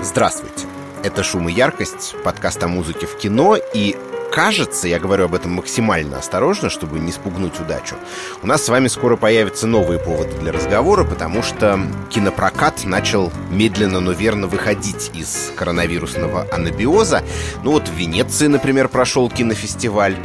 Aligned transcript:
Здравствуйте. 0.00 0.66
Это 1.02 1.24
«Шум 1.24 1.48
и 1.48 1.52
яркость», 1.52 2.14
подкаст 2.22 2.62
о 2.62 2.68
музыке 2.68 3.04
в 3.06 3.16
кино, 3.16 3.56
и 3.74 3.96
кажется, 4.30 4.86
я 4.86 5.00
говорю 5.00 5.24
об 5.24 5.34
этом 5.34 5.54
максимально 5.54 6.18
осторожно, 6.18 6.70
чтобы 6.70 7.00
не 7.00 7.10
спугнуть 7.10 7.58
удачу, 7.58 7.96
у 8.40 8.46
нас 8.46 8.64
с 8.64 8.68
вами 8.68 8.86
скоро 8.86 9.16
появятся 9.16 9.66
новые 9.66 9.98
поводы 9.98 10.38
для 10.38 10.52
разговора, 10.52 11.02
потому 11.02 11.42
что 11.42 11.80
кинопрокат 12.10 12.84
начал 12.84 13.32
медленно, 13.50 13.98
но 13.98 14.12
верно 14.12 14.46
выходить 14.46 15.10
из 15.14 15.50
коронавирусного 15.56 16.46
анабиоза. 16.52 17.24
Ну 17.64 17.72
вот 17.72 17.88
в 17.88 17.92
Венеции, 17.92 18.46
например, 18.46 18.86
прошел 18.88 19.28
кинофестиваль, 19.28 20.16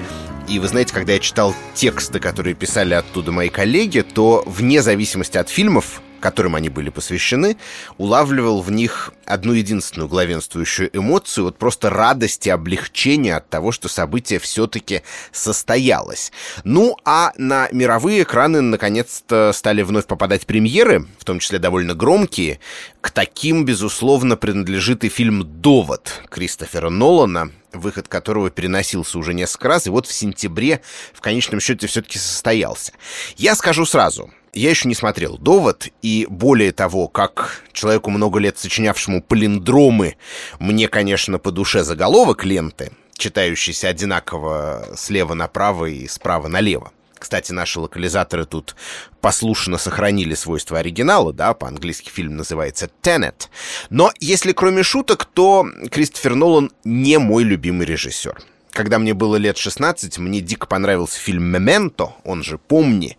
и 0.47 0.59
вы 0.59 0.67
знаете, 0.67 0.93
когда 0.93 1.13
я 1.13 1.19
читал 1.19 1.55
тексты, 1.73 2.19
которые 2.19 2.53
писали 2.53 2.93
оттуда 2.93 3.31
мои 3.31 3.49
коллеги, 3.49 4.01
то 4.01 4.43
вне 4.45 4.83
зависимости 4.83 5.39
от 5.39 5.49
фильмов 5.49 6.02
которым 6.23 6.55
они 6.55 6.69
были 6.69 6.89
посвящены, 6.89 7.57
улавливал 7.97 8.61
в 8.61 8.71
них 8.71 9.11
одну 9.25 9.51
единственную 9.51 10.07
главенствующую 10.07 10.89
эмоцию, 10.93 11.43
вот 11.43 11.57
просто 11.57 11.89
радости, 11.89 12.47
облегчения 12.47 13.35
от 13.35 13.49
того, 13.49 13.73
что 13.73 13.89
событие 13.89 14.39
все-таки 14.39 15.01
состоялось. 15.33 16.31
Ну, 16.63 16.95
а 17.03 17.33
на 17.37 17.67
мировые 17.73 18.23
экраны 18.23 18.61
наконец-то 18.61 19.51
стали 19.53 19.81
вновь 19.81 20.05
попадать 20.05 20.45
премьеры, 20.45 21.07
в 21.19 21.25
том 21.25 21.39
числе 21.39 21.59
довольно 21.59 21.93
громкие. 21.93 22.61
К 23.01 23.11
таким, 23.11 23.65
безусловно, 23.65 24.37
принадлежит 24.37 25.03
и 25.03 25.09
фильм 25.09 25.43
«Довод» 25.43 26.21
Кристофера 26.29 26.89
Нолана, 26.89 27.51
выход 27.73 28.07
которого 28.07 28.49
переносился 28.49 29.19
уже 29.19 29.33
несколько 29.33 29.67
раз, 29.67 29.87
и 29.87 29.89
вот 29.89 30.07
в 30.07 30.13
сентябре 30.13 30.79
в 31.13 31.19
конечном 31.19 31.59
счете 31.59 31.87
все-таки 31.87 32.17
состоялся. 32.17 32.93
Я 33.35 33.55
скажу 33.55 33.85
сразу, 33.85 34.31
я 34.53 34.69
еще 34.69 34.87
не 34.87 34.95
смотрел 34.95 35.37
«Довод», 35.37 35.87
и 36.01 36.27
более 36.29 36.71
того, 36.71 37.07
как 37.07 37.63
человеку 37.73 38.09
много 38.11 38.39
лет 38.39 38.57
сочинявшему 38.57 39.21
палиндромы, 39.21 40.15
мне, 40.59 40.87
конечно, 40.87 41.39
по 41.39 41.51
душе 41.51 41.83
заголовок 41.83 42.45
ленты, 42.45 42.91
читающийся 43.17 43.89
одинаково 43.89 44.87
слева 44.95 45.33
направо 45.33 45.85
и 45.85 46.07
справа 46.07 46.47
налево. 46.47 46.91
Кстати, 47.17 47.53
наши 47.53 47.79
локализаторы 47.79 48.45
тут 48.45 48.75
послушно 49.21 49.77
сохранили 49.77 50.33
свойства 50.33 50.79
оригинала, 50.79 51.31
да, 51.31 51.53
по-английски 51.53 52.09
фильм 52.09 52.35
называется 52.35 52.89
«Tenet». 53.01 53.47
Но 53.89 54.11
если 54.19 54.51
кроме 54.51 54.83
шуток, 54.83 55.23
то 55.23 55.65
Кристофер 55.89 56.35
Нолан 56.35 56.71
не 56.83 57.17
мой 57.19 57.43
любимый 57.43 57.87
режиссер. 57.87 58.37
Когда 58.73 58.97
мне 58.97 59.13
было 59.13 59.35
лет 59.35 59.57
16, 59.57 60.17
мне 60.17 60.41
дико 60.41 60.65
понравился 60.65 61.19
фильм 61.19 61.43
«Мементо», 61.43 62.13
он 62.23 62.43
же 62.43 62.57
«Помни». 62.57 63.17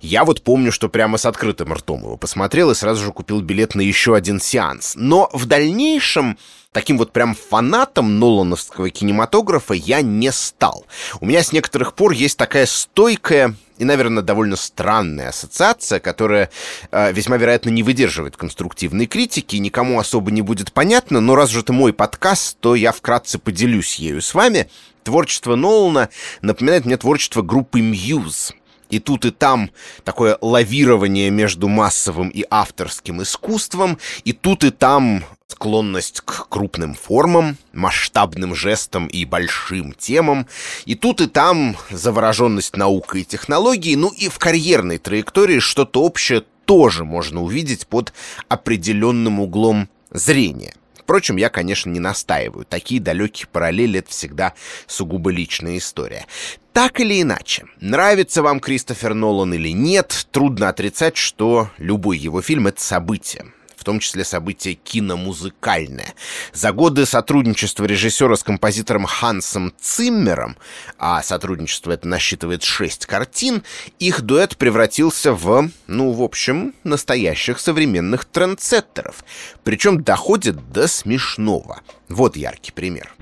Я 0.00 0.24
вот 0.24 0.42
помню, 0.42 0.72
что 0.72 0.88
прямо 0.88 1.18
с 1.18 1.26
открытым 1.26 1.74
ртом 1.74 2.00
его 2.00 2.16
посмотрел 2.16 2.70
и 2.70 2.74
сразу 2.74 3.04
же 3.04 3.12
купил 3.12 3.42
билет 3.42 3.74
на 3.74 3.82
еще 3.82 4.16
один 4.16 4.40
сеанс. 4.40 4.94
Но 4.96 5.28
в 5.34 5.44
дальнейшем 5.44 6.38
таким 6.72 6.96
вот 6.96 7.12
прям 7.12 7.34
фанатом 7.34 8.18
Нолановского 8.18 8.88
кинематографа 8.88 9.74
я 9.74 10.00
не 10.00 10.32
стал. 10.32 10.86
У 11.20 11.26
меня 11.26 11.42
с 11.42 11.52
некоторых 11.52 11.92
пор 11.92 12.12
есть 12.12 12.38
такая 12.38 12.64
стойкая 12.64 13.54
и, 13.76 13.84
наверное, 13.84 14.22
довольно 14.22 14.56
странная 14.56 15.28
ассоциация, 15.30 16.00
которая 16.00 16.48
э, 16.90 17.12
весьма 17.12 17.36
вероятно 17.36 17.70
не 17.70 17.82
выдерживает 17.82 18.36
конструктивной 18.36 19.06
критики, 19.06 19.56
никому 19.56 19.98
особо 19.98 20.30
не 20.30 20.42
будет 20.42 20.72
понятно, 20.72 21.20
но 21.20 21.34
раз 21.34 21.50
же 21.50 21.60
это 21.60 21.72
мой 21.72 21.92
подкаст, 21.92 22.56
то 22.60 22.74
я 22.74 22.92
вкратце 22.92 23.38
поделюсь 23.38 23.96
ею 23.96 24.22
с 24.22 24.32
вами. 24.32 24.68
Творчество 25.04 25.54
Нолана 25.54 26.08
напоминает 26.42 26.86
мне 26.86 26.96
творчество 26.96 27.42
группы 27.42 27.80
Muse. 27.80 28.54
И 28.90 28.98
тут 28.98 29.24
и 29.24 29.30
там 29.30 29.70
такое 30.04 30.38
лавирование 30.40 31.30
между 31.30 31.68
массовым 31.68 32.28
и 32.28 32.44
авторским 32.50 33.22
искусством, 33.22 33.98
и 34.24 34.32
тут 34.32 34.64
и 34.64 34.70
там 34.70 35.24
склонность 35.48 36.20
к 36.20 36.48
крупным 36.48 36.94
формам, 36.94 37.56
масштабным 37.72 38.54
жестам 38.54 39.06
и 39.06 39.24
большим 39.24 39.92
темам, 39.92 40.46
и 40.84 40.94
тут 40.94 41.20
и 41.20 41.26
там 41.26 41.76
завороженность 41.90 42.76
наукой 42.76 43.22
и 43.22 43.24
технологией, 43.24 43.96
ну 43.96 44.08
и 44.08 44.28
в 44.28 44.38
карьерной 44.38 44.98
траектории 44.98 45.58
что-то 45.60 46.02
общее 46.02 46.44
тоже 46.64 47.04
можно 47.04 47.42
увидеть 47.42 47.86
под 47.86 48.12
определенным 48.48 49.40
углом 49.40 49.88
зрения. 50.10 50.74
Впрочем, 51.04 51.36
я, 51.36 51.50
конечно, 51.50 51.90
не 51.90 52.00
настаиваю. 52.00 52.64
Такие 52.64 52.98
далекие 53.00 53.46
параллели— 53.46 53.98
это 54.00 54.10
всегда 54.10 54.54
сугубо 54.86 55.30
личная 55.30 55.76
история. 55.76 56.26
Так 56.72 56.98
или 56.98 57.20
иначе, 57.20 57.66
нравится 57.78 58.42
вам 58.42 58.58
Кристофер 58.58 59.12
Нолан 59.12 59.52
или 59.52 59.68
нет, 59.68 60.26
трудно 60.32 60.70
отрицать, 60.70 61.18
что 61.18 61.70
любой 61.76 62.16
его 62.16 62.40
фильм— 62.40 62.66
это 62.68 62.82
событие 62.82 63.44
в 63.84 63.92
том 63.94 63.98
числе 63.98 64.24
событие 64.24 64.76
киномузыкальное. 64.76 66.14
За 66.54 66.72
годы 66.72 67.04
сотрудничества 67.04 67.84
режиссера 67.84 68.34
с 68.34 68.42
композитором 68.42 69.04
Хансом 69.04 69.74
Циммером, 69.78 70.56
а 70.98 71.22
сотрудничество 71.22 71.92
это 71.92 72.08
насчитывает 72.08 72.62
шесть 72.62 73.04
картин, 73.04 73.62
их 73.98 74.22
дуэт 74.22 74.56
превратился 74.56 75.34
в, 75.34 75.68
ну, 75.86 76.12
в 76.12 76.22
общем, 76.22 76.72
настоящих 76.82 77.60
современных 77.60 78.24
трендсеттеров. 78.24 79.22
Причем 79.64 80.02
доходит 80.02 80.72
до 80.72 80.88
смешного. 80.88 81.82
Вот 82.08 82.36
яркий 82.36 82.72
пример. 82.72 83.14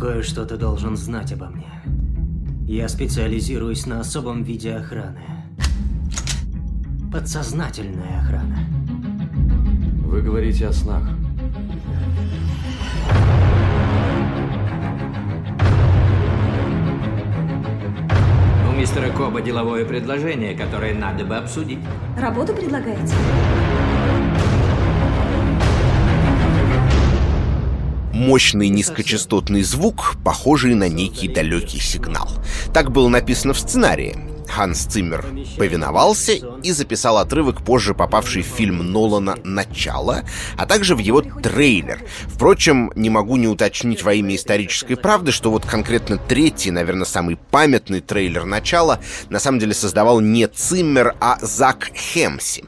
Кое-что 0.00 0.46
ты 0.46 0.56
должен 0.56 0.96
знать 0.96 1.30
обо 1.32 1.48
мне. 1.48 1.82
Я 2.66 2.88
специализируюсь 2.88 3.84
на 3.84 4.00
особом 4.00 4.44
виде 4.44 4.72
охраны. 4.72 5.20
Подсознательная 7.12 8.20
охрана. 8.20 8.58
Вы 10.04 10.22
говорите 10.22 10.66
о 10.66 10.72
снах. 10.72 11.02
У 18.68 18.72
мистера 18.72 19.10
Коба 19.10 19.42
деловое 19.42 19.84
предложение, 19.84 20.54
которое 20.54 20.94
надо 20.94 21.24
бы 21.24 21.36
обсудить. 21.36 21.80
Работу 22.16 22.54
предлагаете? 22.54 23.14
мощный 28.22 28.68
низкочастотный 28.68 29.62
звук, 29.62 30.14
похожий 30.24 30.74
на 30.74 30.88
некий 30.88 31.28
далекий 31.28 31.80
сигнал. 31.80 32.30
Так 32.72 32.92
было 32.92 33.08
написано 33.08 33.52
в 33.52 33.58
сценарии. 33.58 34.31
Ханс 34.48 34.86
Циммер 34.86 35.24
повиновался 35.56 36.32
и 36.62 36.72
записал 36.72 37.18
отрывок, 37.18 37.64
позже 37.64 37.94
попавший 37.94 38.42
в 38.42 38.46
фильм 38.46 38.92
Нолана 38.92 39.36
«Начало», 39.44 40.24
а 40.56 40.66
также 40.66 40.94
в 40.94 40.98
его 40.98 41.22
трейлер. 41.22 42.02
Впрочем, 42.26 42.92
не 42.94 43.10
могу 43.10 43.36
не 43.36 43.48
уточнить 43.48 44.02
во 44.02 44.14
имя 44.14 44.36
исторической 44.36 44.96
правды, 44.96 45.32
что 45.32 45.50
вот 45.50 45.64
конкретно 45.64 46.18
третий, 46.18 46.70
наверное, 46.70 47.06
самый 47.06 47.36
памятный 47.36 48.00
трейлер 48.00 48.44
«Начала» 48.44 49.00
на 49.30 49.38
самом 49.38 49.58
деле 49.58 49.74
создавал 49.74 50.20
не 50.20 50.46
Циммер, 50.48 51.14
а 51.20 51.38
Зак 51.40 51.90
Хемси. 51.94 52.64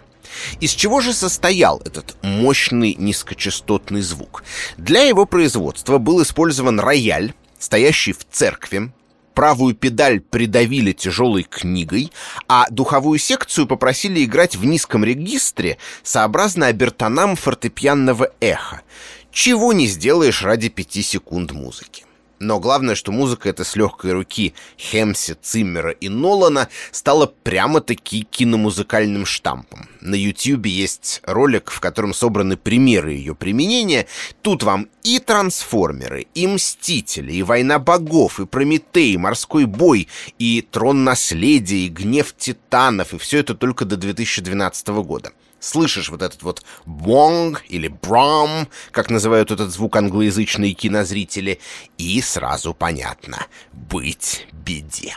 Из 0.60 0.72
чего 0.72 1.00
же 1.00 1.12
состоял 1.12 1.80
этот 1.84 2.16
мощный 2.22 2.94
низкочастотный 2.98 4.00
звук? 4.00 4.44
Для 4.76 5.02
его 5.02 5.26
производства 5.26 5.98
был 5.98 6.22
использован 6.22 6.80
рояль, 6.80 7.34
стоящий 7.58 8.12
в 8.12 8.26
церкви, 8.30 8.92
правую 9.34 9.74
педаль 9.74 10.20
придавили 10.20 10.92
тяжелой 10.92 11.42
книгой, 11.42 12.12
а 12.48 12.66
духовую 12.70 13.18
секцию 13.18 13.66
попросили 13.66 14.24
играть 14.24 14.56
в 14.56 14.64
низком 14.64 15.04
регистре 15.04 15.76
сообразно 16.02 16.68
обертонам 16.68 17.36
фортепианного 17.36 18.30
эха. 18.40 18.82
Чего 19.30 19.72
не 19.72 19.86
сделаешь 19.86 20.42
ради 20.42 20.68
пяти 20.68 21.02
секунд 21.02 21.52
музыки. 21.52 22.04
Но 22.40 22.58
главное, 22.58 22.94
что 22.94 23.12
музыка 23.12 23.48
эта 23.48 23.64
с 23.64 23.76
легкой 23.76 24.12
руки 24.12 24.54
Хемси, 24.78 25.36
Циммера 25.40 25.90
и 25.90 26.08
Нолана 26.08 26.68
стала 26.90 27.26
прямо-таки 27.26 28.26
киномузыкальным 28.30 29.24
штампом. 29.24 29.88
На 30.00 30.14
Ютьюбе 30.14 30.70
есть 30.70 31.20
ролик, 31.24 31.70
в 31.70 31.80
котором 31.80 32.12
собраны 32.12 32.56
примеры 32.56 33.12
ее 33.12 33.34
применения. 33.34 34.06
Тут 34.42 34.62
вам 34.62 34.88
и 35.02 35.18
Трансформеры, 35.18 36.26
и 36.34 36.46
Мстители, 36.46 37.32
и 37.32 37.42
Война 37.42 37.78
Богов, 37.78 38.40
и 38.40 38.46
Прометей, 38.46 39.14
и 39.14 39.18
Морской 39.18 39.66
Бой, 39.66 40.08
и 40.38 40.66
Трон 40.68 41.04
Наследия, 41.04 41.86
и 41.86 41.88
Гнев 41.88 42.34
Титанов, 42.36 43.14
и 43.14 43.18
все 43.18 43.38
это 43.38 43.54
только 43.54 43.84
до 43.84 43.96
2012 43.96 44.88
года 44.88 45.32
слышишь 45.64 46.10
вот 46.10 46.22
этот 46.22 46.42
вот 46.42 46.62
бонг 46.84 47.64
или 47.68 47.88
брам, 47.88 48.68
как 48.90 49.10
называют 49.10 49.50
этот 49.50 49.70
звук 49.72 49.96
англоязычные 49.96 50.74
кинозрители, 50.74 51.60
и 51.98 52.20
сразу 52.20 52.74
понятно— 52.74 53.46
быть 53.72 54.46
беде. 54.52 55.16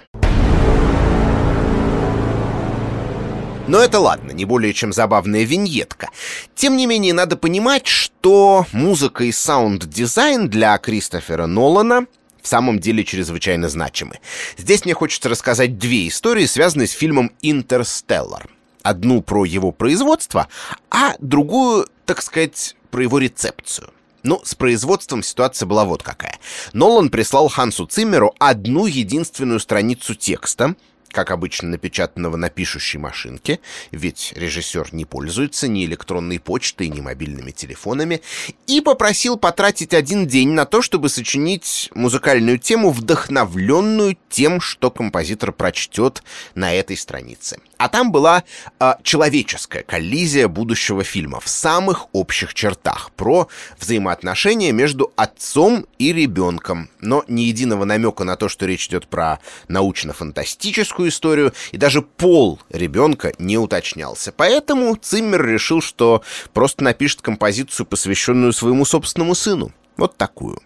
Но 3.68 3.80
это 3.80 4.00
ладно, 4.00 4.32
не 4.32 4.46
более 4.46 4.74
чем 4.74 4.94
забавная 4.94 5.44
виньетка. 5.44 6.10
Тем 6.56 6.78
не 6.78 6.86
менее, 6.86 7.14
надо 7.14 7.36
понимать, 7.36 7.86
что 7.86 8.66
музыка 8.72 9.26
и 9.26 9.34
саунд-дизайн 9.34 10.50
для 10.50 10.78
Кристофера 10.78 11.48
Нолана 11.48 12.06
в 12.42 12.48
самом 12.48 12.80
деле 12.80 13.04
чрезвычайно 13.04 13.68
значимы. 13.68 14.20
Здесь 14.58 14.86
мне 14.86 14.94
хочется 14.94 15.28
рассказать 15.28 15.78
две 15.78 16.08
истории, 16.08 16.46
связанные 16.46 16.88
с 16.88 16.92
фильмом 16.92 17.34
«Интерстеллар». 17.42 18.48
Одну 18.88 19.22
про 19.22 19.44
его 19.44 19.74
производство, 19.74 20.48
а 20.90 21.16
другую, 21.20 21.88
так 22.06 22.22
сказать, 22.22 22.78
про 22.90 23.04
его 23.04 23.18
рецепцию. 23.18 23.90
Ну, 24.24 24.40
с 24.46 24.56
производством 24.56 25.24
ситуация 25.24 25.66
была 25.66 25.84
вот 25.84 26.04
какая. 26.04 26.40
Нолан 26.72 27.10
прислал 27.10 27.50
Хансу 27.50 27.86
Циммеру 27.86 28.34
одну 28.40 28.86
единственную 28.86 29.60
страницу 29.60 30.16
текста, 30.16 30.76
как 31.12 31.32
обычно 31.32 31.70
напечатанного 31.70 32.38
на 32.38 32.50
пишущей 32.50 33.00
машинке, 33.00 33.60
ведь 33.92 34.34
режиссер 34.36 34.90
не 34.94 35.06
пользуется 35.06 35.68
ни 35.68 35.86
электронной 35.86 36.40
почтой, 36.40 36.90
ни 36.90 37.02
мобильными 37.02 37.52
телефонами, 37.52 38.22
и 38.68 38.82
попросил 38.82 39.38
потратить 39.38 39.94
один 39.94 40.28
день 40.28 40.50
на 40.50 40.66
то, 40.66 40.82
чтобы 40.82 41.10
сочинить 41.10 41.90
музыкальную 41.94 42.60
тему, 42.60 42.92
вдохновленную 42.92 44.18
тем, 44.30 44.62
что 44.62 44.92
композитор 44.92 45.52
прочтет 45.52 46.24
на 46.56 46.74
этой 46.74 46.98
странице. 46.98 47.60
А 47.78 47.90
там 47.90 48.12
была 48.12 48.44
э, 48.80 48.94
человеческая 49.04 49.84
коллизия 49.84 50.48
будущего 50.48 51.04
фильма 51.04 51.40
в 51.40 51.48
самых 51.48 52.08
общих 52.12 52.54
чертах 52.54 53.12
про 53.12 53.48
взаимоотношения 53.80 54.72
между 54.72 55.12
отцом 55.16 55.86
и 56.00 56.12
ребенком, 56.12 56.90
но 57.00 57.24
ни 57.28 57.42
единого 57.42 57.86
намека 57.86 58.24
на 58.24 58.36
то, 58.36 58.50
что 58.50 58.66
речь 58.66 58.88
идет 58.88 59.08
про 59.08 59.40
научно-фантастическую 59.68 61.10
историю, 61.10 61.54
и 61.72 61.78
даже 61.78 62.02
пол 62.02 62.60
ребенка 62.70 63.34
не 63.38 63.58
уточнялся. 63.58 64.32
Поэтому 64.32 64.96
Циммер 64.96 65.46
решил, 65.46 65.82
что 65.82 66.24
просто 66.54 66.84
напишет 66.84 67.22
композицию, 67.22 67.86
посвященную 67.86 68.54
своему 68.54 68.86
собственному 68.86 69.36
сыну. 69.36 69.72
Вот 69.98 70.18
такую. 70.18 70.62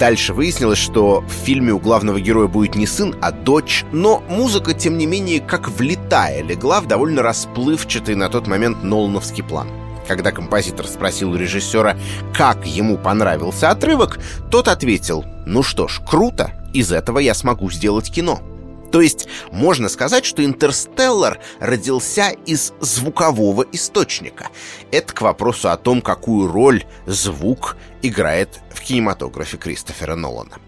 Дальше 0.00 0.32
выяснилось, 0.32 0.78
что 0.78 1.20
в 1.20 1.30
фильме 1.30 1.74
у 1.74 1.78
главного 1.78 2.18
героя 2.18 2.48
будет 2.48 2.74
не 2.74 2.86
сын, 2.86 3.14
а 3.20 3.32
дочь, 3.32 3.84
но 3.92 4.22
музыка, 4.30 4.72
тем 4.72 4.96
не 4.96 5.04
менее, 5.04 5.40
как 5.40 5.68
влетая, 5.68 6.42
легла 6.42 6.80
в 6.80 6.86
довольно 6.86 7.22
расплывчатый 7.22 8.14
на 8.14 8.30
тот 8.30 8.46
момент 8.46 8.82
Нолановский 8.82 9.44
план. 9.44 9.68
Когда 10.08 10.32
композитор 10.32 10.86
спросил 10.86 11.32
у 11.32 11.36
режиссера, 11.36 11.98
как 12.32 12.66
ему 12.66 12.96
понравился 12.96 13.70
отрывок, 13.70 14.18
тот 14.50 14.68
ответил, 14.68 15.26
ну 15.44 15.62
что 15.62 15.86
ж, 15.86 16.00
круто, 16.00 16.52
из 16.72 16.92
этого 16.92 17.18
я 17.18 17.34
смогу 17.34 17.70
сделать 17.70 18.10
кино. 18.10 18.40
То 18.90 19.00
есть 19.00 19.28
можно 19.52 19.88
сказать, 19.88 20.24
что 20.24 20.44
«Интерстеллар» 20.44 21.40
родился 21.60 22.30
из 22.46 22.72
звукового 22.80 23.64
источника. 23.72 24.48
Это 24.90 25.12
к 25.12 25.20
вопросу 25.22 25.70
о 25.70 25.76
том, 25.76 26.02
какую 26.02 26.50
роль 26.50 26.84
звук 27.06 27.76
играет 28.02 28.60
в 28.70 28.80
кинематографе 28.80 29.56
Кристофера 29.56 30.16
Нолана. 30.16 30.58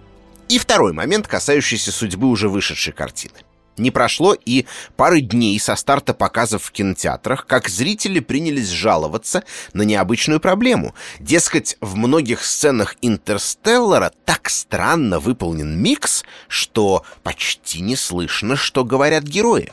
И 0.48 0.58
второй 0.58 0.92
момент, 0.92 1.26
касающийся 1.26 1.92
судьбы 1.92 2.28
уже 2.28 2.48
вышедшей 2.48 2.92
картины. 2.92 3.34
Не 3.78 3.90
прошло 3.90 4.34
и 4.34 4.66
пары 4.96 5.20
дней 5.22 5.58
со 5.58 5.76
старта 5.76 6.12
показов 6.12 6.64
в 6.64 6.72
кинотеатрах, 6.72 7.46
как 7.46 7.68
зрители 7.68 8.20
принялись 8.20 8.68
жаловаться 8.68 9.44
на 9.72 9.82
необычную 9.82 10.40
проблему. 10.40 10.94
Дескать, 11.20 11.76
в 11.80 11.96
многих 11.96 12.44
сценах 12.44 12.96
«Интерстеллара» 13.00 14.12
так 14.26 14.50
странно 14.50 15.20
выполнен 15.20 15.80
микс, 15.80 16.24
что 16.48 17.04
почти 17.22 17.80
не 17.80 17.96
слышно, 17.96 18.56
что 18.56 18.84
говорят 18.84 19.24
герои. 19.24 19.72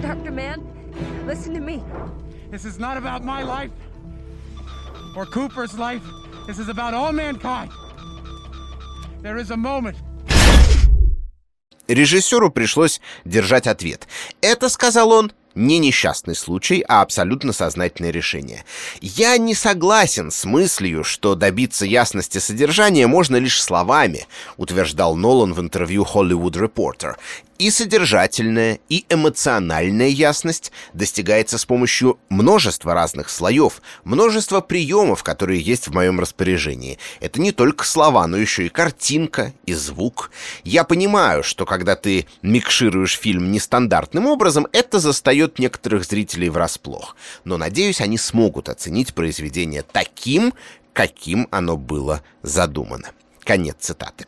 Dr. 0.00 0.32
Mann, 0.32 0.60
listen 1.24 1.54
to 1.54 1.60
me. 1.60 1.82
This 2.50 2.64
is 2.64 2.78
not 2.78 2.96
about 2.98 3.24
my 3.24 3.42
life 3.42 3.70
or 5.16 5.24
Cooper's 5.24 5.78
life. 5.78 6.02
This 6.46 6.58
is 6.58 6.68
about 6.68 6.92
all 6.92 7.10
mankind. 7.10 7.70
There 9.22 9.38
is 9.38 9.50
a 9.50 9.56
moment. 9.56 9.96
Режиссеру 11.88 12.50
пришлось 12.50 13.00
держать 13.24 13.66
ответ. 13.66 14.06
Это, 14.42 14.68
сказал 14.68 15.12
он, 15.12 15.32
не 15.54 15.78
несчастный 15.78 16.34
случай, 16.34 16.84
а 16.86 17.00
абсолютно 17.00 17.52
сознательное 17.52 18.10
решение. 18.10 18.64
Я 19.00 19.38
не 19.38 19.54
согласен 19.54 20.30
с 20.30 20.44
мыслью, 20.44 21.02
что 21.02 21.34
добиться 21.34 21.86
ясности 21.86 22.38
содержания 22.38 23.06
можно 23.06 23.36
лишь 23.36 23.62
словами, 23.62 24.26
утверждал 24.56 25.16
Нолан 25.16 25.54
в 25.54 25.60
интервью 25.60 26.04
Hollywood 26.04 26.54
Reporter. 26.54 27.16
И 27.56 27.70
содержательная, 27.70 28.80
и 28.88 29.06
эмоциональная 29.08 30.08
ясность 30.08 30.72
достигается 30.92 31.56
с 31.56 31.64
помощью 31.64 32.18
множества 32.28 32.94
разных 32.94 33.30
слоев, 33.30 33.80
множества 34.02 34.60
приемов, 34.60 35.22
которые 35.22 35.60
есть 35.60 35.86
в 35.86 35.94
моем 35.94 36.18
распоряжении. 36.18 36.98
Это 37.20 37.40
не 37.40 37.52
только 37.52 37.84
слова, 37.84 38.26
но 38.26 38.36
еще 38.36 38.66
и 38.66 38.68
картинка, 38.68 39.52
и 39.66 39.72
звук. 39.72 40.32
Я 40.64 40.82
понимаю, 40.82 41.44
что 41.44 41.64
когда 41.64 41.94
ты 41.94 42.26
микшируешь 42.42 43.16
фильм 43.16 43.52
нестандартным 43.52 44.26
образом, 44.26 44.66
это 44.72 44.98
застает 44.98 45.60
некоторых 45.60 46.04
зрителей 46.04 46.48
врасплох. 46.48 47.16
Но, 47.44 47.56
надеюсь, 47.56 48.00
они 48.00 48.18
смогут 48.18 48.68
оценить 48.68 49.14
произведение 49.14 49.82
таким, 49.82 50.54
каким 50.92 51.46
оно 51.52 51.76
было 51.76 52.22
задумано. 52.42 53.12
Конец 53.44 53.76
цитаты. 53.78 54.26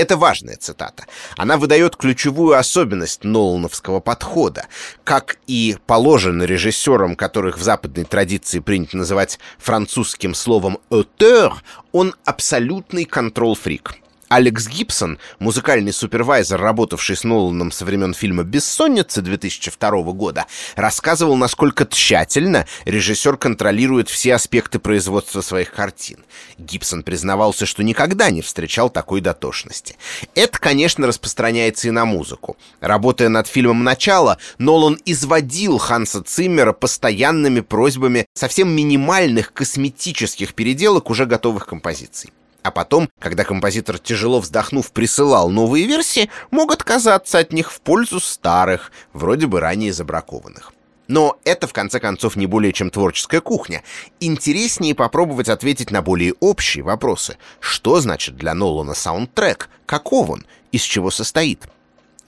Это 0.00 0.16
важная 0.16 0.56
цитата. 0.56 1.04
Она 1.36 1.58
выдает 1.58 1.94
ключевую 1.94 2.56
особенность 2.56 3.22
Нолановского 3.22 4.00
подхода. 4.00 4.64
Как 5.04 5.36
и 5.46 5.76
положено 5.86 6.44
режиссерам, 6.44 7.16
которых 7.16 7.58
в 7.58 7.62
западной 7.62 8.04
традиции 8.04 8.60
принято 8.60 8.96
называть 8.96 9.38
французским 9.58 10.32
словом 10.32 10.78
«auteur», 10.88 11.52
он 11.92 12.14
абсолютный 12.24 13.04
контрол-фрик. 13.04 13.99
Алекс 14.30 14.68
Гибсон, 14.68 15.18
музыкальный 15.40 15.92
супервайзер, 15.92 16.60
работавший 16.60 17.16
с 17.16 17.24
Ноланом 17.24 17.72
со 17.72 17.84
времен 17.84 18.14
фильма 18.14 18.44
«Бессонница» 18.44 19.22
2002 19.22 19.90
года, 20.12 20.46
рассказывал, 20.76 21.34
насколько 21.34 21.84
тщательно 21.84 22.64
режиссер 22.84 23.36
контролирует 23.36 24.08
все 24.08 24.36
аспекты 24.36 24.78
производства 24.78 25.40
своих 25.40 25.72
картин. 25.72 26.18
Гибсон 26.58 27.02
признавался, 27.02 27.66
что 27.66 27.82
никогда 27.82 28.30
не 28.30 28.40
встречал 28.40 28.88
такой 28.88 29.20
дотошности. 29.20 29.96
Это, 30.36 30.60
конечно, 30.60 31.08
распространяется 31.08 31.88
и 31.88 31.90
на 31.90 32.04
музыку. 32.04 32.56
Работая 32.78 33.30
над 33.30 33.48
фильмом 33.48 33.82
«Начало», 33.82 34.38
Нолан 34.58 34.96
изводил 35.04 35.78
Ханса 35.78 36.22
Циммера 36.22 36.72
постоянными 36.72 37.62
просьбами 37.62 38.26
совсем 38.34 38.68
минимальных 38.68 39.52
косметических 39.52 40.54
переделок 40.54 41.10
уже 41.10 41.26
готовых 41.26 41.66
композиций. 41.66 42.30
А 42.62 42.70
потом, 42.70 43.08
когда 43.18 43.44
композитор, 43.44 43.98
тяжело 43.98 44.40
вздохнув, 44.40 44.92
присылал 44.92 45.48
новые 45.50 45.86
версии, 45.86 46.30
мог 46.50 46.72
отказаться 46.72 47.38
от 47.38 47.52
них 47.52 47.72
в 47.72 47.80
пользу 47.80 48.20
старых, 48.20 48.92
вроде 49.12 49.46
бы 49.46 49.60
ранее 49.60 49.92
забракованных. 49.92 50.72
Но 51.08 51.38
это, 51.44 51.66
в 51.66 51.72
конце 51.72 51.98
концов, 51.98 52.36
не 52.36 52.46
более 52.46 52.72
чем 52.72 52.90
творческая 52.90 53.40
кухня. 53.40 53.82
Интереснее 54.20 54.94
попробовать 54.94 55.48
ответить 55.48 55.90
на 55.90 56.02
более 56.02 56.34
общие 56.38 56.84
вопросы. 56.84 57.36
Что 57.58 58.00
значит 58.00 58.36
для 58.36 58.54
Нолана 58.54 58.94
саундтрек? 58.94 59.68
Каков 59.86 60.30
он? 60.30 60.46
Из 60.70 60.82
чего 60.82 61.10
состоит? 61.10 61.66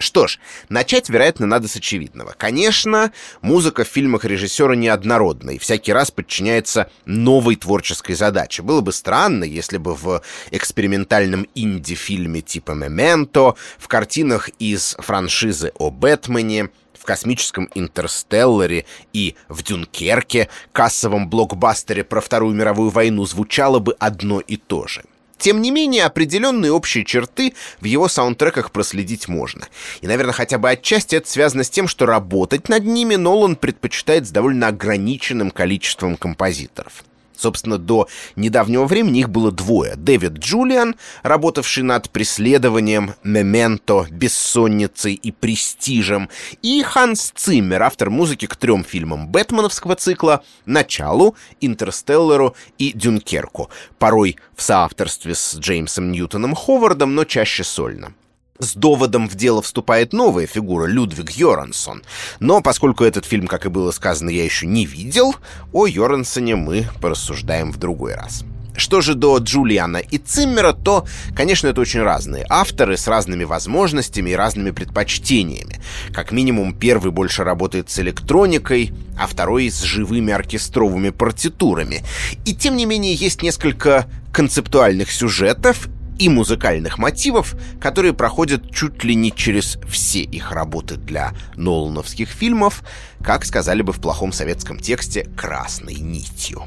Что 0.02 0.26
ж, 0.26 0.40
начать, 0.68 1.08
вероятно, 1.08 1.46
надо 1.46 1.68
с 1.68 1.76
очевидного. 1.76 2.34
Конечно, 2.36 3.12
музыка 3.40 3.84
в 3.84 3.88
фильмах 3.88 4.24
режиссера 4.24 4.74
неоднородна 4.74 5.50
и 5.50 5.58
всякий 5.58 5.92
раз 5.92 6.10
подчиняется 6.10 6.90
новой 7.06 7.54
творческой 7.54 8.14
задаче. 8.14 8.62
Было 8.62 8.80
бы 8.80 8.92
странно, 8.92 9.44
если 9.44 9.78
бы 9.78 9.94
в 9.94 10.20
экспериментальном 10.50 11.46
инди-фильме 11.54 12.40
типа 12.40 12.72
«Мементо», 12.72 13.54
в 13.78 13.86
картинах 13.86 14.50
из 14.58 14.96
франшизы 14.98 15.72
о 15.78 15.90
Бэтмене, 15.90 16.70
в 16.98 17.04
космическом 17.04 17.68
«Интерстелларе» 17.74 18.86
и 19.12 19.36
в 19.48 19.62
«Дюнкерке», 19.62 20.48
кассовом 20.72 21.30
блокбастере 21.30 22.02
про 22.02 22.20
Вторую 22.20 22.56
мировую 22.56 22.90
войну 22.90 23.24
звучало 23.24 23.78
бы 23.78 23.94
одно 24.00 24.40
и 24.40 24.56
то 24.56 24.88
же. 24.88 25.04
Тем 25.42 25.60
не 25.60 25.72
менее, 25.72 26.04
определенные 26.04 26.70
общие 26.70 27.04
черты 27.04 27.54
в 27.80 27.84
его 27.84 28.06
саундтреках 28.06 28.70
проследить 28.70 29.26
можно. 29.26 29.66
И, 30.00 30.06
наверное, 30.06 30.32
хотя 30.32 30.56
бы 30.56 30.70
отчасти 30.70 31.16
это 31.16 31.28
связано 31.28 31.64
с 31.64 31.70
тем, 31.70 31.88
что 31.88 32.06
работать 32.06 32.68
над 32.68 32.84
ними 32.84 33.16
Нолан 33.16 33.56
предпочитает 33.56 34.28
с 34.28 34.30
довольно 34.30 34.68
ограниченным 34.68 35.50
количеством 35.50 36.16
композиторов. 36.16 37.02
Собственно, 37.36 37.78
до 37.78 38.08
недавнего 38.36 38.84
времени 38.84 39.20
их 39.20 39.30
было 39.30 39.50
двое. 39.50 39.94
Дэвид 39.96 40.32
Джулиан, 40.32 40.96
работавший 41.22 41.82
над 41.82 42.10
преследованием, 42.10 43.14
мементо, 43.22 44.06
бессонницей 44.10 45.14
и 45.14 45.30
престижем, 45.30 46.28
и 46.62 46.82
Ханс 46.82 47.32
Циммер, 47.34 47.82
автор 47.82 48.10
музыки 48.10 48.46
к 48.46 48.56
трем 48.56 48.84
фильмам 48.84 49.28
Бэтменовского 49.28 49.96
цикла 49.96 50.42
«Началу», 50.66 51.36
«Интерстеллару» 51.60 52.54
и 52.78 52.92
«Дюнкерку», 52.92 53.70
порой 53.98 54.36
в 54.54 54.62
соавторстве 54.62 55.34
с 55.34 55.56
Джеймсом 55.56 56.12
Ньютоном 56.12 56.54
Ховардом, 56.54 57.14
но 57.14 57.24
чаще 57.24 57.64
сольно. 57.64 58.14
С 58.62 58.74
доводом 58.74 59.28
в 59.28 59.34
дело 59.34 59.60
вступает 59.60 60.12
новая 60.12 60.46
фигура, 60.46 60.86
Людвиг 60.86 61.32
Йорансон. 61.32 62.04
Но 62.38 62.60
поскольку 62.60 63.02
этот 63.02 63.24
фильм, 63.24 63.48
как 63.48 63.66
и 63.66 63.68
было 63.68 63.90
сказано, 63.90 64.30
я 64.30 64.44
еще 64.44 64.68
не 64.68 64.86
видел, 64.86 65.34
о 65.72 65.88
Йорансоне 65.88 66.54
мы 66.54 66.86
порассуждаем 67.00 67.72
в 67.72 67.78
другой 67.78 68.14
раз. 68.14 68.44
Что 68.76 69.00
же 69.00 69.14
до 69.14 69.38
Джулиана 69.38 69.96
и 69.96 70.16
Циммера, 70.16 70.74
то, 70.74 71.04
конечно, 71.34 71.66
это 71.66 71.80
очень 71.80 72.02
разные 72.02 72.46
авторы 72.48 72.96
с 72.96 73.08
разными 73.08 73.42
возможностями 73.42 74.30
и 74.30 74.36
разными 74.36 74.70
предпочтениями. 74.70 75.80
Как 76.12 76.30
минимум, 76.30 76.72
первый 76.72 77.10
больше 77.10 77.42
работает 77.42 77.90
с 77.90 77.98
электроникой, 77.98 78.92
а 79.18 79.26
второй 79.26 79.70
с 79.70 79.82
живыми 79.82 80.32
оркестровыми 80.32 81.10
партитурами. 81.10 82.04
И 82.44 82.54
тем 82.54 82.76
не 82.76 82.86
менее, 82.86 83.14
есть 83.14 83.42
несколько 83.42 84.06
концептуальных 84.32 85.10
сюжетов 85.10 85.88
и 86.18 86.28
музыкальных 86.28 86.98
мотивов, 86.98 87.54
которые 87.80 88.12
проходят 88.12 88.74
чуть 88.74 89.02
ли 89.04 89.14
не 89.14 89.32
через 89.32 89.78
все 89.88 90.20
их 90.20 90.52
работы 90.52 90.96
для 90.96 91.32
Нолановских 91.56 92.28
фильмов, 92.28 92.82
как 93.22 93.44
сказали 93.44 93.82
бы 93.82 93.92
в 93.92 94.00
плохом 94.00 94.32
советском 94.32 94.78
тексте, 94.78 95.28
красной 95.36 95.96
нитью. 95.96 96.66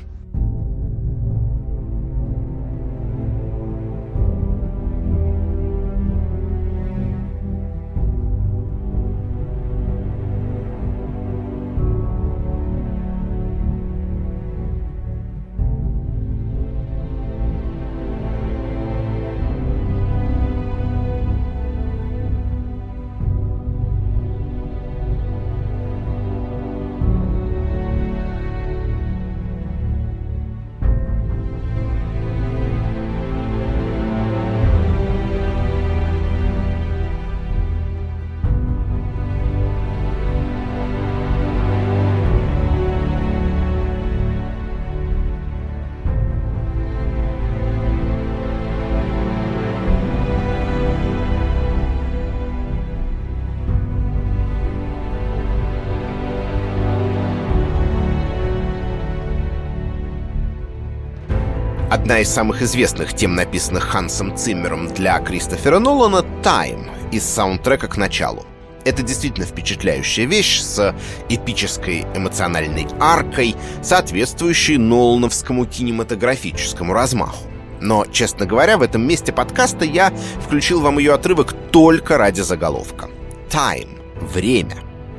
Одна 62.05 62.19
из 62.19 62.29
самых 62.29 62.61
известных 62.61 63.15
тем, 63.15 63.33
написанных 63.33 63.85
Хансом 63.85 64.37
Циммером 64.37 64.93
для 64.93 65.17
Кристофера 65.21 65.79
Нолана 65.79 66.21
«Тайм» 66.43 66.91
из 67.11 67.23
саундтрека 67.23 67.87
к 67.87 67.97
началу. 67.97 68.45
Это 68.85 69.01
действительно 69.01 69.47
впечатляющая 69.47 70.25
вещь 70.25 70.59
с 70.59 70.95
эпической 71.29 72.05
эмоциональной 72.13 72.85
аркой, 72.99 73.55
соответствующей 73.81 74.77
Нолановскому 74.77 75.65
кинематографическому 75.65 76.93
размаху. 76.93 77.47
Но, 77.81 78.05
честно 78.05 78.45
говоря, 78.45 78.77
в 78.77 78.83
этом 78.83 79.01
месте 79.01 79.33
подкаста 79.33 79.83
я 79.83 80.13
включил 80.45 80.81
вам 80.81 80.99
ее 80.99 81.11
отрывок 81.15 81.55
только 81.71 82.19
ради 82.19 82.41
заголовка. 82.41 83.09
Time— 83.49 83.99
время. 84.21 84.75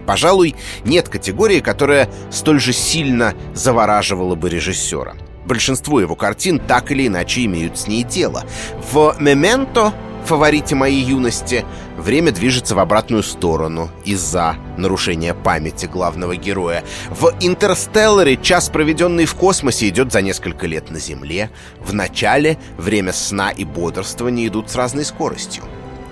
Пожалуй, 0.06 0.54
нет 0.84 1.08
категории, 1.08 1.58
которая 1.58 2.08
столь 2.30 2.60
же 2.60 2.72
сильно 2.72 3.34
завораживала 3.54 4.36
бы 4.36 4.48
режиссера— 4.48 5.14
Большинство 5.46 6.00
его 6.00 6.16
картин 6.16 6.58
так 6.58 6.90
или 6.90 7.06
иначе 7.06 7.44
имеют 7.44 7.78
с 7.78 7.86
ней 7.86 8.02
дело. 8.02 8.44
В 8.92 9.16
«Мементо», 9.20 9.94
фаворите 10.24 10.74
моей 10.74 11.02
юности, 11.02 11.64
время 11.96 12.32
движется 12.32 12.74
в 12.74 12.80
обратную 12.80 13.22
сторону 13.22 13.90
из-за 14.04 14.56
нарушения 14.76 15.34
памяти 15.34 15.86
главного 15.86 16.36
героя. 16.36 16.82
В 17.10 17.32
«Интерстелларе» 17.40 18.36
час, 18.36 18.68
проведенный 18.68 19.24
в 19.24 19.34
космосе, 19.34 19.88
идет 19.88 20.12
за 20.12 20.22
несколько 20.22 20.66
лет 20.66 20.90
на 20.90 20.98
Земле. 20.98 21.50
В 21.78 21.94
начале 21.94 22.58
время 22.76 23.12
сна 23.12 23.50
и 23.50 23.64
бодрствования 23.64 24.48
идут 24.48 24.68
с 24.70 24.74
разной 24.74 25.04
скоростью. 25.04 25.62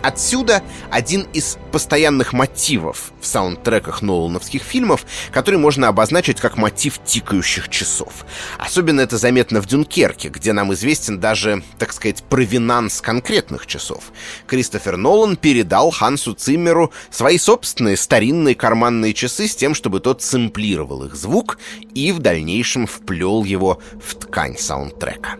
Отсюда 0.04 0.62
один 0.90 1.22
из 1.32 1.56
постоянных 1.72 2.34
мотивов 2.34 3.12
в 3.22 3.26
саундтреках 3.26 4.02
Нолановских 4.02 4.62
фильмов, 4.62 5.06
который 5.32 5.58
можно 5.58 5.88
обозначить 5.88 6.42
как 6.42 6.58
мотив 6.58 7.00
тикающих 7.02 7.70
часов. 7.70 8.26
Особенно 8.58 9.00
это 9.00 9.16
заметно 9.16 9.62
в 9.62 9.66
«Дюнкерке», 9.66 10.28
где 10.28 10.52
нам 10.52 10.74
известен 10.74 11.20
даже, 11.20 11.62
так 11.78 11.94
сказать, 11.94 12.22
провинанс 12.24 13.00
конкретных 13.00 13.66
часов. 13.66 14.12
Кристофер 14.46 14.98
Нолан 14.98 15.36
передал 15.36 15.90
Хансу 15.90 16.34
Циммеру 16.34 16.92
свои 17.10 17.38
собственные 17.38 17.96
старинные 17.96 18.54
карманные 18.54 19.14
часы 19.14 19.48
с 19.48 19.56
тем, 19.56 19.74
чтобы 19.74 20.00
тот 20.00 20.20
сэмплировал 20.20 21.04
их 21.04 21.14
звук 21.14 21.58
и 21.94 22.12
в 22.12 22.18
дальнейшем 22.18 22.86
вплел 22.86 23.42
его 23.42 23.80
в 23.98 24.16
ткань 24.16 24.58
саундтрека. 24.58 25.38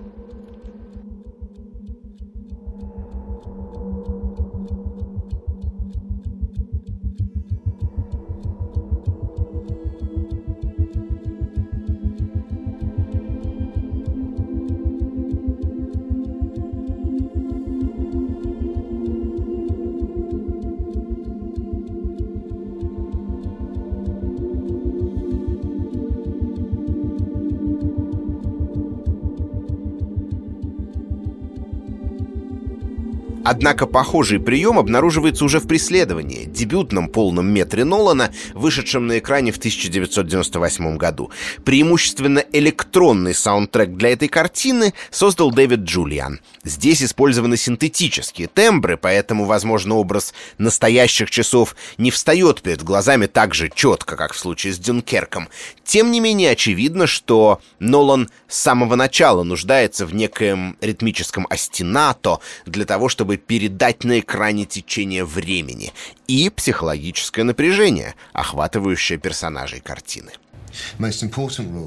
Однако 33.45 33.87
похожий 33.87 34.41
прием 34.41 34.79
обнаруживается 34.79 35.45
уже 35.45 35.61
в 35.61 35.69
«Преследовании», 35.69 36.47
дебютном 36.47 37.09
полном 37.09 37.47
метре 37.47 37.85
Нолана, 37.85 38.33
вышедшем 38.55 39.07
на 39.07 39.19
экране 39.19 39.53
в 39.53 39.59
1998 39.59 40.97
году. 40.97 41.31
Преимущественно 41.63 42.43
электронный 42.53 43.35
саундтрек 43.35 43.91
для 43.91 44.13
этой 44.13 44.29
картины 44.29 44.95
создал 45.11 45.51
Дэвид 45.51 45.81
Джулиан. 45.81 46.41
Здесь 46.65 47.03
использованы 47.03 47.59
синтетические 47.59 48.49
тембры, 48.49 48.97
поэтому, 48.97 49.45
возможно, 49.45 49.97
образ 49.97 50.33
настоящих 50.57 51.31
часов 51.31 51.77
не 51.99 52.11
встает 52.11 52.63
перед 52.63 52.83
глазами 52.83 53.27
так 53.27 53.55
же 53.55 53.71
четко, 53.75 54.17
как 54.17 54.33
в 54.33 54.39
случае 54.39 54.73
с 54.73 54.79
Дюнкерком. 54.79 55.49
Тем 55.85 56.11
не 56.11 56.21
менее, 56.21 56.53
очевидно, 56.53 57.07
что 57.07 57.61
Нолан 57.79 58.31
с 58.49 58.57
самого 58.57 58.95
начала 58.95 59.43
нуждается 59.43 60.07
в 60.07 60.15
некоем 60.15 60.79
ритмическом 60.81 61.47
астинато 61.51 62.39
для 62.65 62.87
того, 62.87 63.11
чтобы 63.11 63.34
чтобы 63.35 63.37
передать 63.37 64.05
на 64.05 64.21
экране 64.21 64.65
течение 64.65 65.25
времени 65.25 65.93
и 66.27 66.51
психологическое 66.51 67.45
напряжение, 67.45 68.15
охватывающее 68.33 69.19
персонажей 69.19 69.81
картины. 69.81 70.31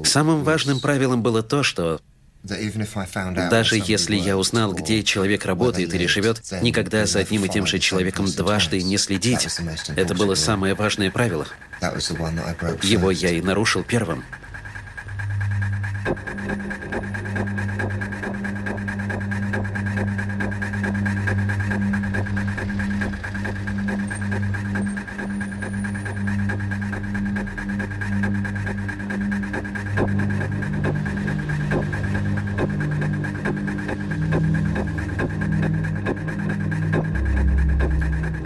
Самым 0.04 0.44
важным 0.44 0.80
правилом 0.80 1.22
было 1.22 1.42
то, 1.42 1.62
что 1.62 2.00
даже 2.42 3.76
если 3.84 4.16
я 4.16 4.36
узнал, 4.36 4.72
где 4.72 5.02
человек 5.02 5.44
работает 5.44 5.92
или 5.92 6.06
живет, 6.06 6.40
никогда 6.62 7.04
за 7.04 7.20
одним 7.20 7.44
и 7.44 7.48
тем 7.48 7.66
же 7.66 7.78
человеком 7.78 8.26
дважды 8.26 8.82
не 8.82 8.96
следить. 8.96 9.46
Это 9.96 10.14
было 10.14 10.34
самое 10.34 10.74
важное 10.74 11.10
правило. 11.10 11.46
Его 12.82 13.10
я 13.10 13.30
и 13.30 13.42
нарушил 13.42 13.82
первым. 13.82 14.24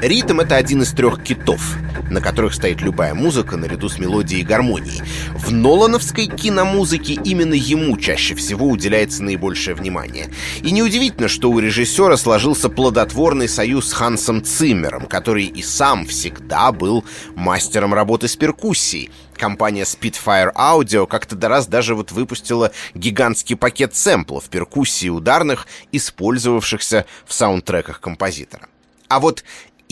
Ритм— 0.02 0.40
это 0.40 0.56
один 0.56 0.82
из 0.82 0.90
трех 0.90 1.22
китов, 1.22 1.76
на 2.10 2.20
которых 2.20 2.54
стоит 2.54 2.80
любая 2.80 3.14
музыка 3.14 3.56
наряду 3.56 3.88
с 3.88 4.00
мелодией 4.00 4.40
и 4.40 4.44
гармонией. 4.44 5.00
В 5.32 5.52
Нолановской 5.52 6.26
киномузыке 6.26 7.20
именно 7.22 7.54
ему 7.54 7.96
чаще 7.96 8.34
всего 8.34 8.66
уделяется 8.66 9.22
наибольшее 9.22 9.76
внимание. 9.76 10.28
И 10.60 10.72
неудивительно, 10.72 11.28
что 11.28 11.52
у 11.52 11.60
режиссера 11.60 12.16
сложился 12.16 12.68
плодотворный 12.68 13.48
союз 13.48 13.90
с 13.90 13.92
Хансом 13.92 14.42
Циммером, 14.42 15.06
который 15.06 15.44
и 15.44 15.62
сам 15.62 16.04
всегда 16.06 16.72
был 16.72 17.04
мастером 17.36 17.94
работы 17.94 18.26
с 18.26 18.34
перкуссией. 18.34 19.12
Компания 19.36 19.84
Spitfire 19.84 20.52
Audio 20.56 21.06
как-то 21.06 21.36
до 21.36 21.48
раз 21.48 21.68
даже 21.68 21.94
вот 21.94 22.10
выпустила 22.10 22.72
гигантский 22.94 23.54
пакет 23.54 23.94
сэмплов, 23.94 24.46
перкуссии 24.46 25.10
ударных, 25.10 25.68
использовавшихся 25.92 27.06
в 27.24 27.32
саундтреках 27.32 28.00
композитора. 28.00 28.66
А 29.12 29.20
вот 29.20 29.44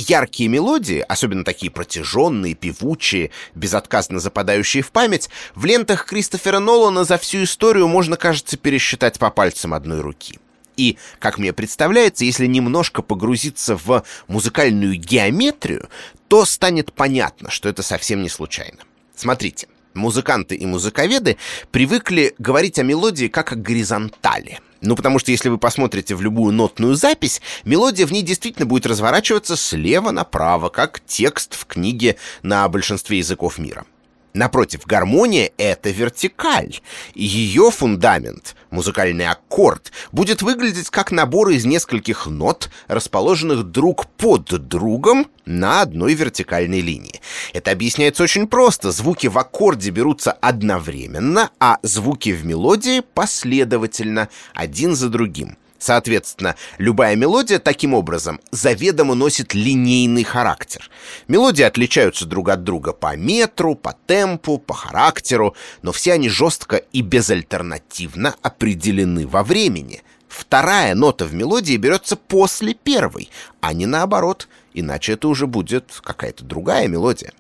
яркие 0.09 0.49
мелодии, 0.49 1.05
особенно 1.09 1.45
такие 1.45 1.71
протяженные, 1.71 2.55
певучие, 2.55 3.31
безотказно 3.55 4.19
западающие 4.19 4.83
в 4.83 4.91
память, 4.91 5.29
в 5.55 5.65
лентах 5.65 6.07
Кристофера 6.07 6.59
Нолана 6.59 7.05
за 7.05 7.19
всю 7.19 7.45
историю 7.45 7.89
можно, 7.89 8.17
кажется, 8.17 8.57
пересчитать 8.57 9.19
по 9.19 9.31
пальцам 9.31 9.75
одной 9.75 10.01
руки. 10.01 10.39
И, 10.77 10.97
как 11.19 11.39
мне 11.39 11.53
представляется, 11.53 12.25
если 12.25 12.47
немножко 12.47 13.03
погрузиться 13.03 13.77
в 13.77 14.03
музыкальную 14.29 14.97
геометрию, 14.97 15.89
то 16.29 16.45
станет 16.45 16.93
понятно, 16.93 17.51
что 17.51 17.69
это 17.69 17.83
совсем 17.83 18.23
не 18.23 18.29
случайно. 18.29 18.79
Смотрите, 19.15 19.69
музыканты 19.93 20.55
и 20.55 20.65
музыковеды 20.65 21.37
привыкли 21.71 22.35
говорить 22.39 22.79
о 22.79 22.83
мелодии 22.83 23.29
как 23.29 23.53
о 23.53 23.57
горизонтали– 23.57 24.61
ну, 24.81 24.97
потому 24.97 25.19
что 25.19 25.31
если 25.31 25.49
вы 25.49 25.59
посмотрите 25.59 26.15
в 26.15 26.23
любую 26.23 26.53
нотную 26.53 26.95
запись, 26.95 27.43
мелодия 27.65 28.07
в 28.07 28.13
ней 28.13 28.23
действительно 28.23 28.67
будет 28.67 28.87
разворачиваться 28.87 29.57
слева 29.57 30.11
направо, 30.11 30.69
как 30.71 31.01
текст 31.07 31.55
в 31.55 31.67
книге 31.67 32.17
на 32.43 32.69
большинстве 32.69 33.19
языков 33.19 33.59
мира. 33.59 33.85
Напротив, 34.33 34.87
гармония— 34.87 35.51
это 35.59 35.91
вертикаль, 35.91 36.79
и 37.15 37.25
ее 37.25 37.71
фундамент, 37.73 38.55
музыкальный 38.71 39.27
аккорд, 39.27 39.91
будет 40.13 40.41
выглядеть 40.41 40.89
как 40.91 41.11
набор 41.11 41.49
из 41.51 41.65
нескольких 41.65 42.27
нот, 42.27 42.71
расположенных 42.87 43.65
друг 43.65 44.07
под 44.07 44.45
другом 44.69 45.27
на 45.47 45.83
одной 45.83 46.15
вертикальной 46.15 46.81
линии. 46.81 47.20
Это 47.53 47.71
объясняется 47.71 48.23
очень 48.23 48.47
просто. 48.47 48.93
Звуки 48.93 49.27
в 49.27 49.39
аккорде 49.39 49.91
берутся 49.91 50.33
одновременно, 50.33 51.51
а 51.59 51.79
звуки 51.83 52.31
в 52.31 52.45
мелодии 52.45 53.01
последовательно, 53.01 54.29
один 54.55 54.95
за 54.95 55.09
другим. 55.09 55.57
Соответственно, 55.81 56.57
любая 56.77 57.17
мелодия 57.17 57.59
таким 57.59 57.95
образом 57.95 58.39
заведомо 58.51 59.15
носит 59.15 59.55
линейный 59.55 60.25
характер. 60.25 60.91
Мелодии 61.27 61.63
отличаются 61.63 62.27
друг 62.27 62.51
от 62.51 62.65
друга 62.65 62.93
по 62.93 63.17
метру, 63.17 63.75
по 63.75 63.97
темпу, 64.07 64.59
по 64.59 64.75
характеру, 64.75 65.57
но 65.81 65.93
все 65.93 66.13
они 66.13 66.29
жестко 66.29 66.77
и 66.77 67.01
безальтернативно 67.01 68.35
определены 68.43 69.27
во 69.27 69.43
времени. 69.43 70.03
Вторая 70.29 70.95
нота 70.95 71.25
в 71.25 71.33
мелодии 71.33 71.77
берется 71.79 72.15
после 72.15 72.75
первой, 72.75 73.31
а 73.63 73.73
не 73.73 73.87
наоборот, 73.87 74.49
иначе 74.75 75.15
это 75.15 75.29
уже 75.29 75.47
будет 75.47 75.99
какая-то 76.03 76.45
другая 76.45 76.89
мелодия. 76.89 77.33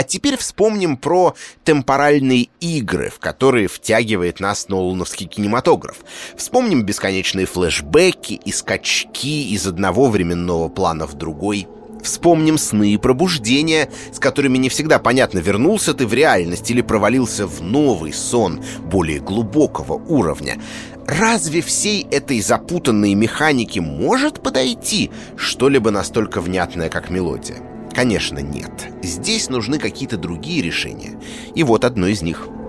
А 0.00 0.02
теперь 0.02 0.38
вспомним 0.38 0.96
про 0.96 1.34
темпоральные 1.62 2.48
игры, 2.60 3.10
в 3.10 3.18
которые 3.18 3.68
втягивает 3.68 4.40
нас 4.40 4.70
Нолановский 4.70 5.26
кинематограф. 5.26 5.98
Вспомним 6.38 6.84
бесконечные 6.84 7.44
флешбеки 7.44 8.32
и 8.32 8.50
скачки 8.50 9.52
из 9.52 9.66
одного 9.66 10.08
временного 10.08 10.70
плана 10.70 11.06
в 11.06 11.12
другой. 11.16 11.68
Вспомним 12.02 12.56
сны 12.56 12.94
и 12.94 12.96
пробуждения, 12.96 13.90
с 14.10 14.18
которыми 14.18 14.56
не 14.56 14.70
всегда 14.70 14.98
понятно, 14.98 15.40
вернулся 15.40 15.92
ты 15.92 16.06
в 16.06 16.14
реальность 16.14 16.70
или 16.70 16.80
провалился 16.80 17.46
в 17.46 17.60
новый 17.60 18.14
сон 18.14 18.64
более 18.82 19.20
глубокого 19.20 19.92
уровня. 19.92 20.58
Разве 21.06 21.60
всей 21.60 22.06
этой 22.10 22.40
запутанной 22.40 23.12
механике 23.12 23.82
может 23.82 24.42
подойти 24.42 25.10
что-либо 25.36 25.90
настолько 25.90 26.40
внятное, 26.40 26.88
как 26.88 27.10
мелодия? 27.10 27.69
Конечно, 27.94 28.38
нет. 28.38 28.70
Здесь 29.02 29.48
нужны 29.50 29.78
какие-то 29.78 30.16
другие 30.16 30.62
решения. 30.62 31.20
И 31.54 31.62
вот 31.62 31.84
одно 31.84 32.06
из 32.06 32.22
них— 32.22 32.48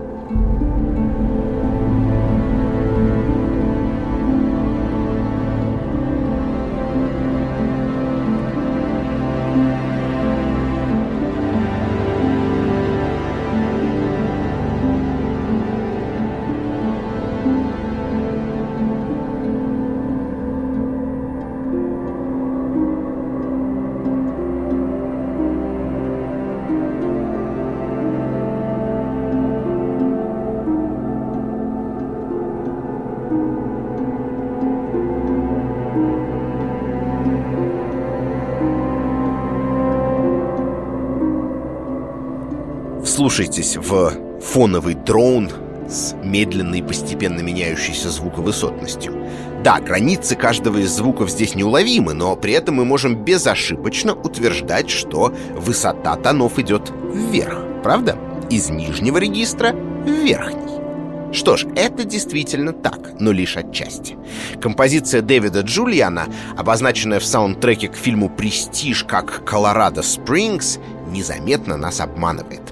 Вслушайтесь 43.22 43.76
в 43.76 44.40
фоновый 44.40 44.94
дроун 44.94 45.48
с 45.88 46.12
медленной 46.24 46.82
постепенно 46.82 47.38
меняющейся 47.38 48.10
звуковысотностью. 48.10 49.28
Да, 49.62 49.78
границы 49.78 50.34
каждого 50.34 50.78
из 50.78 50.90
звуков 50.90 51.30
здесь 51.30 51.54
неуловимы, 51.54 52.14
но 52.14 52.34
при 52.34 52.54
этом 52.54 52.74
мы 52.74 52.84
можем 52.84 53.24
безошибочно 53.24 54.12
утверждать, 54.12 54.90
что 54.90 55.32
высота 55.54 56.16
тонов 56.16 56.58
идет 56.58 56.90
вверх, 57.14 57.58
правда? 57.84 58.18
Из 58.50 58.70
нижнего 58.70 59.18
регистра 59.18 59.72
в 59.72 60.08
верхний. 60.08 61.32
Что 61.32 61.56
ж, 61.56 61.66
это 61.76 62.02
действительно 62.02 62.72
так, 62.72 63.20
но 63.20 63.30
лишь 63.30 63.56
отчасти. 63.56 64.16
Композиция 64.60 65.22
Дэвида 65.22 65.60
Джулиана, 65.60 66.26
обозначенная 66.56 67.20
в 67.20 67.24
саундтреке 67.24 67.86
к 67.86 67.94
фильму 67.94 68.28
«Престиж» 68.28 69.04
как 69.04 69.44
«Колорадо 69.44 70.02
Спрингс», 70.02 70.80
незаметно 71.06 71.76
нас 71.76 72.00
обманывает. 72.00 72.62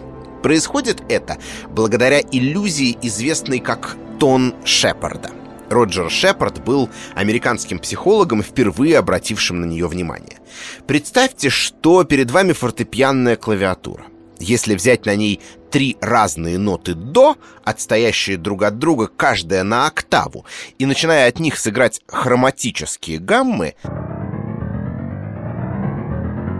Происходит 0.42 1.02
это 1.08 1.38
благодаря 1.68 2.20
иллюзии, 2.20 2.96
известной 3.02 3.58
как 3.58 3.96
тон 4.18 4.54
Шепарда. 4.64 5.30
Роджер 5.70 6.10
Шепард 6.10 6.64
был 6.64 6.90
американским 7.14 7.78
психологом, 7.78 8.42
впервые 8.42 8.98
обратившим 8.98 9.60
на 9.60 9.64
нее 9.66 9.86
внимание. 9.86 10.38
Представьте, 10.86 11.48
что 11.48 12.02
перед 12.04 12.30
вами 12.30 12.52
фортепианная 12.52 13.36
клавиатура. 13.36 14.04
Если 14.40 14.74
взять 14.74 15.06
на 15.06 15.14
ней 15.14 15.40
три 15.70 15.96
разные 16.00 16.58
ноты 16.58 16.94
«до», 16.94 17.36
отстоящие 17.62 18.36
друг 18.36 18.64
от 18.64 18.78
друга, 18.78 19.06
каждая 19.06 19.62
на 19.62 19.86
октаву, 19.86 20.44
и 20.78 20.86
начиная 20.86 21.28
от 21.28 21.38
них 21.38 21.58
сыграть 21.58 22.00
хроматические 22.08 23.18
гаммы, 23.18 23.74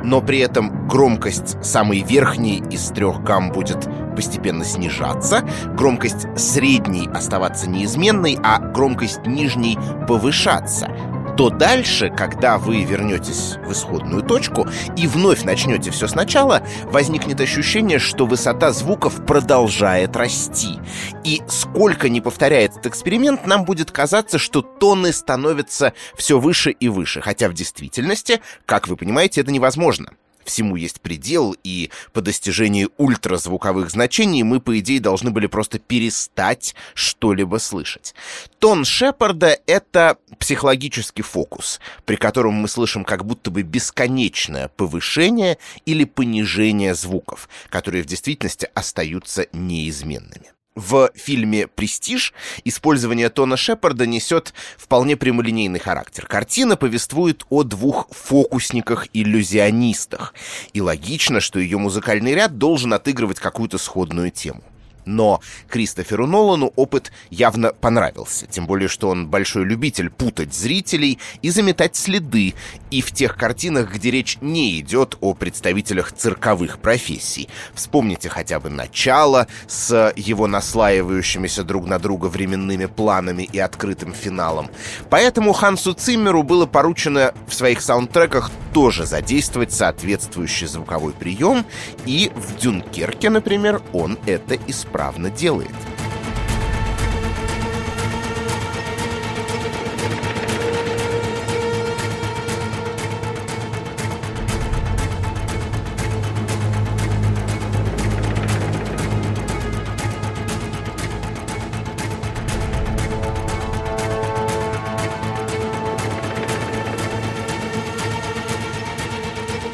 но 0.04 0.20
при 0.20 0.38
этом 0.38 0.88
громкость 0.88 1.62
самой 1.64 2.00
верхней 2.00 2.62
из 2.70 2.88
трех 2.88 3.22
гамм 3.22 3.52
будет 3.52 3.88
постепенно 4.14 4.64
снижаться, 4.64 5.44
громкость 5.76 6.26
средней 6.36 7.08
оставаться 7.08 7.68
неизменной, 7.68 8.38
а 8.42 8.58
громкость 8.58 9.26
нижней 9.26 9.78
повышаться— 10.06 10.88
то 11.36 11.50
дальше, 11.50 12.10
когда 12.10 12.58
вы 12.58 12.84
вернетесь 12.84 13.56
в 13.64 13.72
исходную 13.72 14.22
точку 14.22 14.68
и 14.96 15.06
вновь 15.06 15.44
начнете 15.44 15.90
все 15.90 16.06
сначала, 16.08 16.62
возникнет 16.84 17.40
ощущение, 17.40 17.98
что 17.98 18.26
высота 18.26 18.72
звуков 18.72 19.24
продолжает 19.26 20.16
расти. 20.16 20.78
И 21.24 21.42
сколько 21.48 22.08
не 22.08 22.20
повторяет 22.20 22.72
этот 22.72 22.86
эксперимент, 22.86 23.46
нам 23.46 23.64
будет 23.64 23.90
казаться, 23.90 24.38
что 24.38 24.62
тоны 24.62 25.12
становятся 25.12 25.92
все 26.16 26.38
выше 26.38 26.70
и 26.70 26.88
выше, 26.88 27.20
хотя 27.20 27.48
в 27.48 27.54
действительности, 27.54 28.40
как 28.66 28.88
вы 28.88 28.96
понимаете, 28.96 29.40
это 29.40 29.50
невозможно 29.50 30.12
всему 30.50 30.76
есть 30.76 31.00
предел, 31.00 31.56
и 31.64 31.90
по 32.12 32.20
достижении 32.20 32.88
ультразвуковых 32.98 33.90
значений 33.90 34.42
мы, 34.42 34.60
по 34.60 34.78
идее, 34.78 35.00
должны 35.00 35.30
были 35.30 35.46
просто 35.46 35.78
перестать 35.78 36.74
что-либо 36.94 37.56
слышать. 37.56 38.14
Тон 38.58 38.84
Шепарда— 38.84 39.58
это 39.66 40.18
психологический 40.38 41.22
фокус, 41.22 41.80
при 42.04 42.16
котором 42.16 42.54
мы 42.54 42.68
слышим 42.68 43.04
как 43.04 43.24
будто 43.24 43.50
бы 43.50 43.62
бесконечное 43.62 44.68
повышение 44.68 45.58
или 45.86 46.04
понижение 46.04 46.94
звуков, 46.94 47.48
которые 47.68 48.02
в 48.02 48.06
действительности 48.06 48.68
остаются 48.74 49.46
неизменными. 49.52 50.52
В 50.76 51.10
фильме 51.16 51.66
«Престиж» 51.66 52.32
использование 52.64 53.28
Тона 53.28 53.56
Шепарда 53.56 54.06
несет 54.06 54.54
вполне 54.78 55.16
прямолинейный 55.16 55.80
характер. 55.80 56.26
Картина 56.26 56.76
повествует 56.76 57.44
о 57.50 57.64
двух 57.64 58.06
фокусниках-иллюзионистах. 58.10 60.32
И 60.72 60.80
логично, 60.80 61.40
что 61.40 61.58
ее 61.58 61.78
музыкальный 61.78 62.34
ряд 62.34 62.58
должен 62.58 62.94
отыгрывать 62.94 63.40
какую-то 63.40 63.78
сходную 63.78 64.30
тему. 64.30 64.62
Но 65.04 65.40
Кристоферу 65.68 66.26
Нолану 66.26 66.72
опыт 66.76 67.10
явно 67.30 67.72
понравился, 67.72 68.46
тем 68.46 68.66
более, 68.66 68.88
что 68.88 69.08
он 69.08 69.28
большой 69.28 69.64
любитель 69.64 70.10
путать 70.10 70.54
зрителей 70.54 71.18
и 71.42 71.50
заметать 71.50 71.96
следы, 71.96 72.54
и 72.90 73.00
в 73.00 73.12
тех 73.12 73.36
картинах, 73.36 73.92
где 73.92 74.10
речь 74.10 74.38
не 74.40 74.78
идет 74.78 75.16
о 75.20 75.34
представителях 75.34 76.12
цирковых 76.12 76.78
профессий. 76.78 77.48
Вспомните 77.74 78.28
хотя 78.28 78.60
бы 78.60 78.70
начало 78.70 79.46
с 79.66 80.12
его 80.16 80.46
наслаивающимися 80.46 81.64
друг 81.64 81.86
на 81.86 81.98
друга 81.98 82.26
временными 82.26 82.86
планами 82.86 83.42
и 83.42 83.58
открытым 83.58 84.12
финалом. 84.12 84.70
Поэтому 85.08 85.52
Хансу 85.52 85.94
Циммеру 85.94 86.42
было 86.42 86.66
поручено 86.66 87.34
в 87.48 87.54
своих 87.54 87.80
саундтреках 87.80 88.50
тоже 88.74 89.06
задействовать 89.06 89.72
соответствующий 89.72 90.66
звуковой 90.66 91.12
прием, 91.12 91.64
и 92.06 92.30
в 92.34 92.60
«Дюнкерке», 92.60 93.30
например, 93.30 93.82
он 93.92 94.18
это 94.26 94.56
использовал 94.66 94.89
исправно 94.90 95.30
делает. 95.30 95.70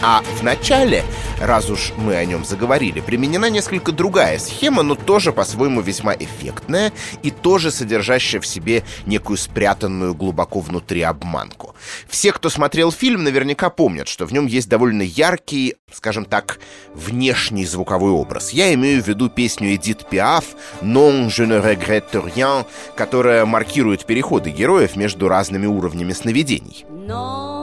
А 0.09 0.23
в 0.23 0.43
начале 0.45 1.03
раз 1.41 1.71
уж 1.71 1.93
мы 1.97 2.15
о 2.17 2.25
нем 2.25 2.45
заговорили, 2.45 3.01
применена 3.01 3.51
несколько 3.51 3.93
другая 3.93 4.39
схема, 4.39 4.83
но 4.83 4.95
тоже 4.95 5.33
по-своему 5.33 5.81
весьма 5.81 6.15
эффектная 6.15 6.93
и 7.23 7.31
тоже 7.31 7.71
содержащая 7.71 8.41
в 8.41 8.47
себе 8.47 8.83
некую 9.07 9.37
спрятанную 9.37 10.15
глубоко 10.15 10.61
внутри 10.61 11.03
обманку. 11.03 11.75
Все, 12.09 12.33
кто 12.33 12.49
смотрел 12.49 12.93
фильм, 12.93 13.25
наверняка 13.25 13.71
помнят, 13.71 14.09
что 14.09 14.27
в 14.27 14.33
нем 14.33 14.47
есть 14.47 14.69
довольно 14.69 15.03
яркий, 15.03 15.77
скажем 15.93 16.25
так, 16.25 16.59
внешний 16.95 17.67
звуковой 17.67 18.11
образ. 18.11 18.51
Я 18.51 18.73
имею 18.75 19.03
в 19.03 19.09
виду 19.09 19.29
песню 19.29 19.75
Эдит 19.75 20.09
Пиаф 20.09 20.45
«Non 20.83 21.29
je 21.29 21.47
ne 21.47 21.61
regrette 21.61 22.13
rien», 22.13 22.67
которая 22.97 23.45
маркирует 23.47 24.07
переходы 24.07 24.51
героев 24.51 24.97
между 24.97 25.29
разными 25.29 25.67
уровнями 25.67 26.13
сновидений. 26.13 26.85
Non. 26.89 27.56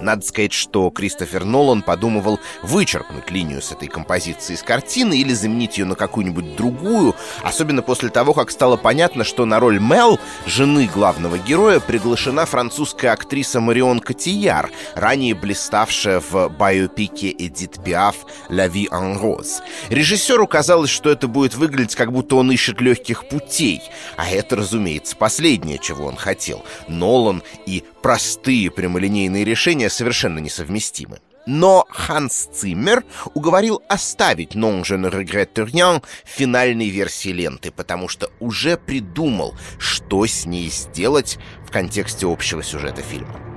Надо 0.00 0.24
сказать, 0.24 0.52
что 0.52 0.88
Кристофер 0.90 1.44
Нолан 1.44 1.82
подумывал 1.82 2.40
вычеркнуть 2.62 3.30
линию 3.30 3.60
с 3.60 3.72
этой 3.72 3.88
композиции 3.88 4.54
из 4.54 4.62
картины 4.62 5.14
или 5.18 5.34
заменить 5.34 5.78
ее 5.78 5.84
на 5.84 5.94
какую-нибудь 5.94 6.56
другую, 6.56 7.14
особенно 7.42 7.82
после 7.82 8.08
того, 8.08 8.32
как 8.32 8.50
стало 8.50 8.76
понятно, 8.76 9.24
что 9.24 9.44
на 9.44 9.60
роль 9.60 9.78
Мел, 9.78 10.18
жены 10.46 10.88
главного 10.92 11.38
героя, 11.38 11.80
приглашена 11.80 12.46
французская 12.46 13.10
актриса 13.10 13.60
Марион 13.60 14.00
Котияр, 14.00 14.70
ранее 14.94 15.34
блиставшая 15.34 16.20
в 16.20 16.48
биопике 16.48 17.30
Эдит 17.30 17.82
Пиаф 17.84 18.16
«La 18.48 18.68
vie 18.68 18.88
en 18.90 19.20
rose». 19.20 19.60
Режиссеру 19.90 20.46
казалось, 20.46 20.90
что 20.90 21.10
это 21.10 21.28
будет 21.28 21.54
выглядеть, 21.54 21.94
как 21.94 22.12
будто 22.12 22.36
он 22.36 22.50
ищет 22.50 22.80
легких 22.80 23.28
путей, 23.28 23.82
а 24.16 24.28
это, 24.28 24.56
разумеется, 24.56 25.16
последнее, 25.16 25.78
чего 25.78 26.06
он 26.06 26.16
хотел. 26.16 26.64
Нолан 26.88 27.42
и 27.66 27.84
простые 28.02 28.70
прямолинейные 28.70 29.44
решения 29.44 29.90
совершенно 29.90 30.38
несовместимы. 30.38 31.20
Но 31.46 31.86
Ханс 31.88 32.48
Циммер 32.52 33.04
уговорил 33.34 33.82
оставить 33.88 34.54
«Non 34.54 34.82
je 34.82 34.96
ne 34.96 35.08
regrette 35.08 35.64
rien» 35.64 36.02
в 36.24 36.28
финальной 36.28 36.88
версии 36.88 37.30
ленты, 37.30 37.70
потому 37.70 38.08
что 38.08 38.30
уже 38.40 38.76
придумал, 38.76 39.54
что 39.78 40.26
с 40.26 40.44
ней 40.44 40.70
сделать 40.70 41.38
в 41.66 41.70
контексте 41.70 42.26
общего 42.26 42.62
сюжета 42.62 43.02
фильма. 43.02 43.49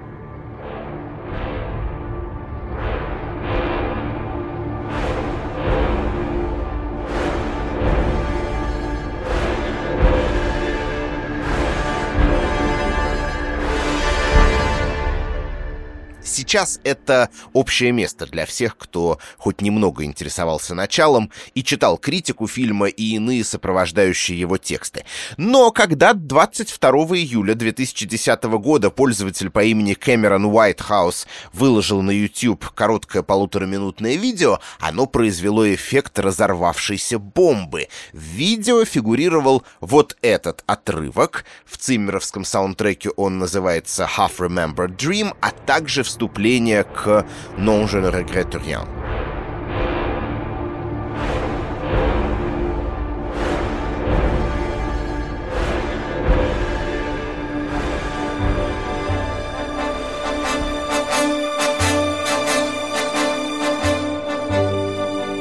Сейчас 16.24 16.80
это 16.84 17.30
общее 17.52 17.92
место 17.92 18.26
для 18.26 18.46
всех, 18.46 18.78
кто 18.78 19.20
хоть 19.38 19.62
немного 19.62 20.06
интересовался 20.06 20.74
началом 20.74 21.30
и 21.54 21.64
читал 21.64 21.98
критику 21.98 22.48
фильма 22.48 22.88
и 22.88 23.16
иные 23.16 23.44
сопровождающие 23.44 24.40
его 24.40 24.58
тексты. 24.58 25.04
Но 25.38 25.72
когда 25.72 26.14
22 26.14 26.90
июля 27.18 27.56
2010 27.56 28.44
года 28.44 28.90
пользователь 28.90 29.50
по 29.50 29.64
имени 29.64 29.94
Кэмерон 29.94 30.46
Уайтхаус 30.46 31.28
выложил 31.52 32.02
на 32.02 32.12
YouTube 32.12 32.70
короткое 32.70 33.22
полутораминутное 33.22 34.16
видео, 34.16 34.60
оно 34.80 35.06
произвело 35.08 35.72
эффект 35.74 36.20
разорвавшейся 36.20 37.20
бомбы. 37.20 37.90
В 38.14 38.20
видео 38.22 38.86
фигурировал 38.86 39.64
вот 39.82 40.16
этот 40.22 40.64
отрывок. 40.68 41.44
В 41.66 41.78
циммеровском 41.78 42.46
саундтреке 42.46 43.10
он 43.12 43.40
называется 43.40 44.10
Half 44.18 44.38
Remembered 44.38 44.96
Dream, 44.96 45.36
а 45.42 45.52
также 45.52 46.04
вступает 46.04 46.13
вступление 46.14 46.84
к 46.84 47.26
«Non 47.58 47.88
je 47.88 47.98
ne 47.98 48.10
regrette 48.10 48.56
rien». 48.56 48.86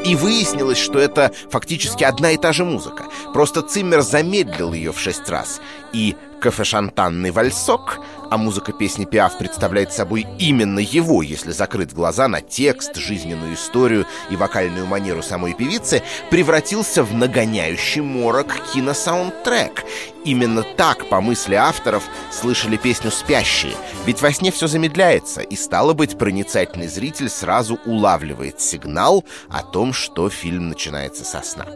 И 0.05 0.15
выяснилось, 0.15 0.79
что 0.79 0.99
это 0.99 1.33
фактически 1.51 2.05
одна 2.05 2.33
и 2.33 2.37
та 2.37 2.53
же 2.53 2.65
музыка. 2.65 3.05
Просто 3.33 3.63
Циммер 3.63 4.03
замедлил 4.03 4.73
ее 4.73 4.93
в 4.93 4.99
шесть 4.99 5.29
раз. 5.29 5.61
И 5.93 6.17
кафешантанный 6.41 7.31
вальсок 7.31 7.99
а 8.33 8.39
музыка 8.39 8.73
песни 8.73 9.05
Пиаф 9.05 9.37
представляет 9.37 9.93
собой 9.93 10.27
именно 10.39 10.79
его, 10.79 11.21
если 11.21 11.53
закрыть 11.53 11.93
глаза 11.93 12.29
на 12.29 12.41
текст, 12.41 12.97
жизненную 12.97 13.53
историю 13.53 14.07
и 14.31 14.37
вокальную 14.37 14.87
манеру 14.87 15.23
самой 15.23 15.53
певицы, 15.53 16.03
превратился 16.31 17.05
в 17.05 17.13
нагоняющий 17.13 18.01
морок 18.01 18.57
киносаундтрек. 18.73 19.85
Именно 20.25 20.63
так, 20.63 21.11
по 21.11 21.21
мысли 21.21 21.57
авторов, 21.57 22.05
слышали 22.31 22.79
песню 22.79 23.11
«Спящие», 23.11 23.75
ведь 24.07 24.23
во 24.23 24.33
сне 24.33 24.51
все 24.51 24.67
замедляется, 24.67 25.43
и, 25.43 25.55
стало 25.55 25.93
быть, 25.93 26.17
проницательный 26.17 26.89
зритель 26.89 27.29
сразу 27.29 27.79
улавливает 27.85 28.63
сигнал 28.63 29.27
о 29.51 29.63
том, 29.63 29.93
что 29.93 30.31
фильм 30.31 30.71
начинается 30.71 31.25
со 31.25 31.43
сна. 31.43 31.67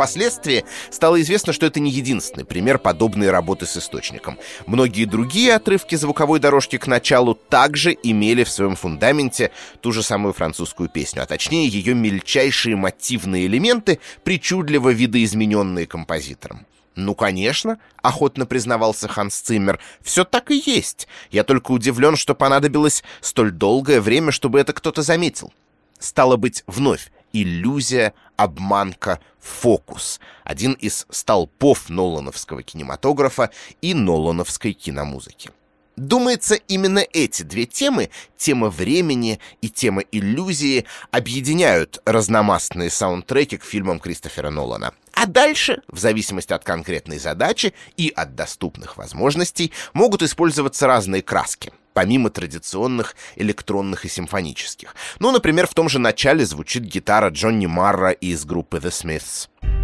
Впоследствии 0.00 0.64
стало 0.88 1.20
известно, 1.20 1.52
что 1.52 1.66
это 1.66 1.78
не 1.78 1.90
единственный 1.90 2.46
пример 2.46 2.78
подобной 2.78 3.30
работы 3.30 3.66
с 3.66 3.76
источником. 3.76 4.38
Многие 4.66 5.04
другие 5.04 5.54
отрывки 5.54 5.94
звуковой 5.94 6.40
дорожки 6.40 6.78
к 6.78 6.86
началу 6.86 7.34
также 7.34 7.94
имели 8.02 8.44
в 8.44 8.50
своем 8.50 8.76
фундаменте 8.76 9.50
ту 9.82 9.92
же 9.92 10.02
самую 10.02 10.32
французскую 10.32 10.88
песню, 10.88 11.22
а 11.22 11.26
точнее 11.26 11.68
ее 11.68 11.92
мельчайшие 11.92 12.76
мотивные 12.76 13.44
элементы, 13.44 14.00
причудливо 14.24 14.88
видоизмененные 14.88 15.86
композитором. 15.86 16.64
«Ну, 16.94 17.14
конечно»,— 17.14 17.78
охотно 18.02 18.46
признавался 18.46 19.06
Ханс 19.06 19.36
Циммер,— 19.36 19.80
«все 20.02 20.24
так 20.24 20.50
и 20.50 20.62
есть. 20.64 21.08
Я 21.30 21.44
только 21.44 21.72
удивлен, 21.72 22.16
что 22.16 22.34
понадобилось 22.34 23.04
столь 23.20 23.50
долгое 23.50 24.00
время, 24.00 24.32
чтобы 24.32 24.60
это 24.60 24.72
кто-то 24.72 25.02
заметил». 25.02 25.52
Стало 25.98 26.36
быть, 26.38 26.64
вновь, 26.66 27.12
иллюзия, 27.32 28.14
обманка, 28.36 29.20
фокус. 29.38 30.20
Один 30.44 30.72
из 30.72 31.06
столпов 31.10 31.88
нолановского 31.88 32.62
кинематографа 32.62 33.50
и 33.80 33.94
нолановской 33.94 34.72
киномузыки. 34.72 35.50
Думается, 35.96 36.54
именно 36.54 37.00
эти 37.12 37.42
две 37.42 37.66
темы, 37.66 38.08
тема 38.36 38.70
времени 38.70 39.38
и 39.60 39.68
тема 39.68 40.00
иллюзии, 40.00 40.86
объединяют 41.10 42.00
разномастные 42.06 42.88
саундтреки 42.88 43.58
к 43.58 43.64
фильмам 43.64 44.00
Кристофера 44.00 44.48
Нолана. 44.48 44.94
А 45.12 45.26
дальше, 45.26 45.82
в 45.88 45.98
зависимости 45.98 46.54
от 46.54 46.64
конкретной 46.64 47.18
задачи 47.18 47.74
и 47.98 48.10
от 48.16 48.34
доступных 48.34 48.96
возможностей, 48.96 49.72
могут 49.92 50.22
использоваться 50.22 50.86
разные 50.86 51.20
краски. 51.20 51.70
Помимо 51.92 52.30
традиционных 52.30 53.16
электронных 53.36 54.04
и 54.04 54.08
симфонических. 54.08 54.94
Ну, 55.18 55.30
например, 55.30 55.66
в 55.66 55.74
том 55.74 55.88
же 55.88 55.98
начале 55.98 56.44
звучит 56.44 56.84
гитара 56.84 57.30
Джонни 57.30 57.66
Марра 57.66 58.10
из 58.10 58.44
группы 58.44 58.78
The 58.78 58.90
Smiths. 58.90 59.79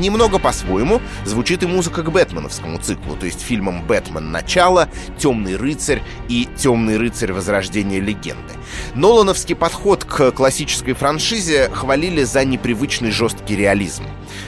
Немного 0.00 0.38
по-своему 0.38 1.02
звучит 1.26 1.62
и 1.62 1.66
музыка 1.66 2.02
к 2.02 2.10
Бэтменовскому 2.10 2.78
циклу, 2.78 3.16
то 3.16 3.26
есть 3.26 3.42
фильмам 3.42 3.86
«Бэтмен. 3.86 4.32
Начало», 4.32 4.88
«Темный 5.18 5.56
рыцарь» 5.56 6.02
и 6.30 6.48
«Темный 6.56 6.96
рыцарь. 6.96 7.32
Возрождение 7.32 8.00
легенды». 8.00 8.54
Нолановский 8.94 9.54
подход 9.54 10.06
к 10.06 10.30
классической 10.30 10.94
франшизе 10.94 11.68
хвалили 11.68 12.22
за 12.22 12.46
непривычный 12.46 13.10
жесткий 13.10 13.56
реализм. 13.56 14.04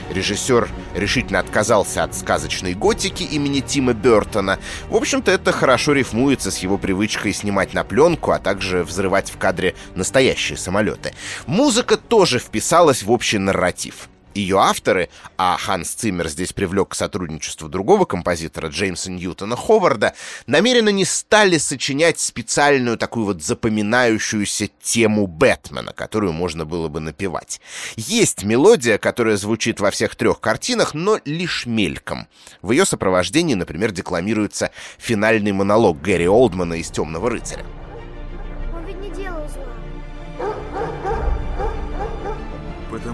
Режиссер 0.09 0.69
решительно 0.95 1.37
отказался 1.37 2.03
от 2.03 2.15
сказочной 2.15 2.73
готики 2.73 3.21
имени 3.21 3.59
Тима 3.59 3.93
Бертона. 3.93 4.57
В 4.89 4.95
общем-то, 4.95 5.29
это 5.29 5.51
хорошо 5.51 5.93
рифмуется 5.93 6.49
с 6.49 6.57
его 6.57 6.79
привычкой 6.79 7.31
снимать 7.31 7.75
на 7.75 7.83
пленку, 7.83 8.31
а 8.31 8.39
также 8.39 8.83
взрывать 8.83 9.29
в 9.29 9.37
кадре 9.37 9.75
настоящие 9.93 10.57
самолеты. 10.57 11.13
Музыка 11.45 11.97
тоже 11.97 12.39
вписалась 12.39 13.03
в 13.03 13.11
общий 13.11 13.37
нарратив 13.37 14.09
ее 14.35 14.59
авторы, 14.59 15.09
а 15.37 15.57
Ханс 15.57 15.89
Циммер 15.89 16.27
здесь 16.29 16.53
привлек 16.53 16.89
к 16.89 16.95
сотрудничеству 16.95 17.69
другого 17.69 18.05
композитора, 18.05 18.67
Джеймса 18.69 19.11
Ньютона 19.11 19.55
Ховарда, 19.55 20.13
намеренно 20.47 20.89
не 20.89 21.05
стали 21.05 21.57
сочинять 21.57 22.19
специальную 22.19 22.97
такую 22.97 23.25
вот 23.25 23.43
запоминающуюся 23.43 24.69
тему 24.81 25.27
Бэтмена, 25.27 25.93
которую 25.93 26.33
можно 26.33 26.65
было 26.65 26.87
бы 26.87 26.99
напевать. 26.99 27.61
Есть 27.95 28.43
мелодия, 28.43 28.97
которая 28.97 29.37
звучит 29.37 29.79
во 29.79 29.91
всех 29.91 30.15
трех 30.15 30.39
картинах, 30.39 30.93
но 30.93 31.19
лишь 31.25 31.65
мельком. 31.65 32.27
В 32.61 32.71
ее 32.71 32.85
сопровождении, 32.85 33.55
например, 33.55 33.91
декламируется 33.91 34.71
финальный 34.97 35.51
монолог 35.51 36.01
Гэри 36.01 36.27
Олдмана 36.27 36.75
из 36.75 36.89
«Темного 36.89 37.29
рыцаря». 37.29 37.65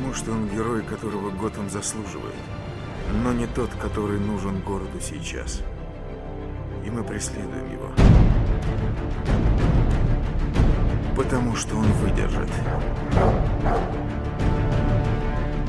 Потому 0.10 0.24
что 0.24 0.32
он 0.32 0.50
герой, 0.50 0.82
которого 0.82 1.30
Готэм 1.30 1.69
заслуживает. 1.69 2.34
Но 3.24 3.32
не 3.32 3.45
тот, 3.45 3.69
который 3.80 4.19
нужен 4.19 4.60
городу 4.62 5.00
сейчас. 5.00 5.62
И 6.84 6.89
мы 6.89 7.04
преследуем 7.04 7.72
его. 7.72 7.91
Потому 11.15 11.56
что 11.56 11.76
он 11.76 11.86
выдержит. 12.02 12.50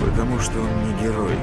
Потому 0.00 0.38
что 0.38 0.58
он 0.58 0.88
не 0.88 1.02
герой. 1.02 1.36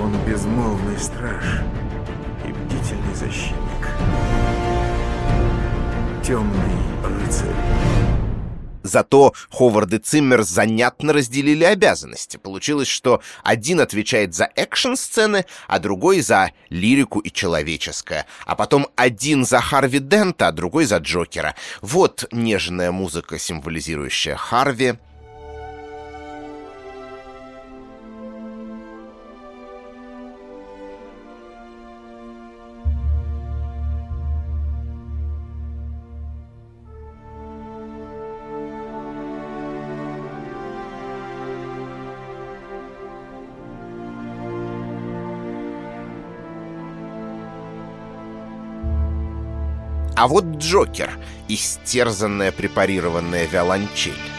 Он 0.00 0.12
безмолвный 0.26 0.98
страж 0.98 1.60
Темный 6.26 6.58
рыцарь. 7.04 7.46
Зато 8.82 9.32
Ховард 9.48 9.92
и 9.92 9.98
Циммер 9.98 10.42
занятно 10.42 11.12
разделили 11.12 11.62
обязанности. 11.62 12.36
Получилось, 12.36 12.88
что 12.88 13.22
один 13.44 13.80
отвечает 13.80 14.34
за 14.34 14.48
экшн-сцены, 14.56 15.44
а 15.68 15.78
другой 15.78 16.22
за 16.22 16.50
лирику 16.68 17.20
и 17.20 17.30
человеческое. 17.30 18.26
А 18.44 18.56
потом 18.56 18.88
один 18.96 19.44
за 19.44 19.60
Харви 19.60 20.00
Дента, 20.00 20.48
а 20.48 20.52
другой 20.52 20.86
за 20.86 20.96
Джокера. 20.96 21.54
Вот 21.80 22.26
нежная 22.32 22.90
музыка, 22.90 23.38
символизирующая 23.38 24.34
Харви, 24.34 24.94
А 50.16 50.28
вот 50.28 50.44
Джокер, 50.56 51.10
истерзанная 51.46 52.50
препарированная 52.50 53.44
виолончель. 53.44 54.35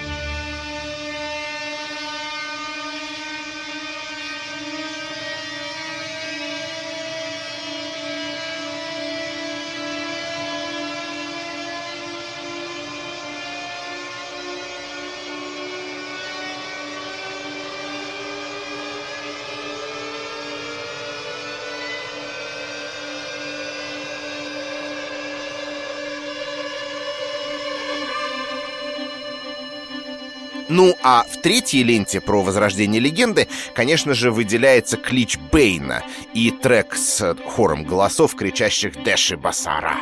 Ну, 30.69 30.95
а 31.01 31.23
в 31.23 31.41
третьей 31.41 31.83
ленте 31.83 32.19
про 32.19 32.41
возрождение 32.41 32.99
легенды, 32.99 33.47
конечно 33.73 34.13
же, 34.13 34.31
выделяется 34.31 34.97
клич 34.97 35.37
Бейна 35.51 36.03
и 36.33 36.51
трек 36.51 36.95
с 36.95 37.35
хором 37.45 37.83
голосов, 37.83 38.35
кричащих 38.35 39.03
«Дэши 39.03 39.37
Басара». 39.37 39.97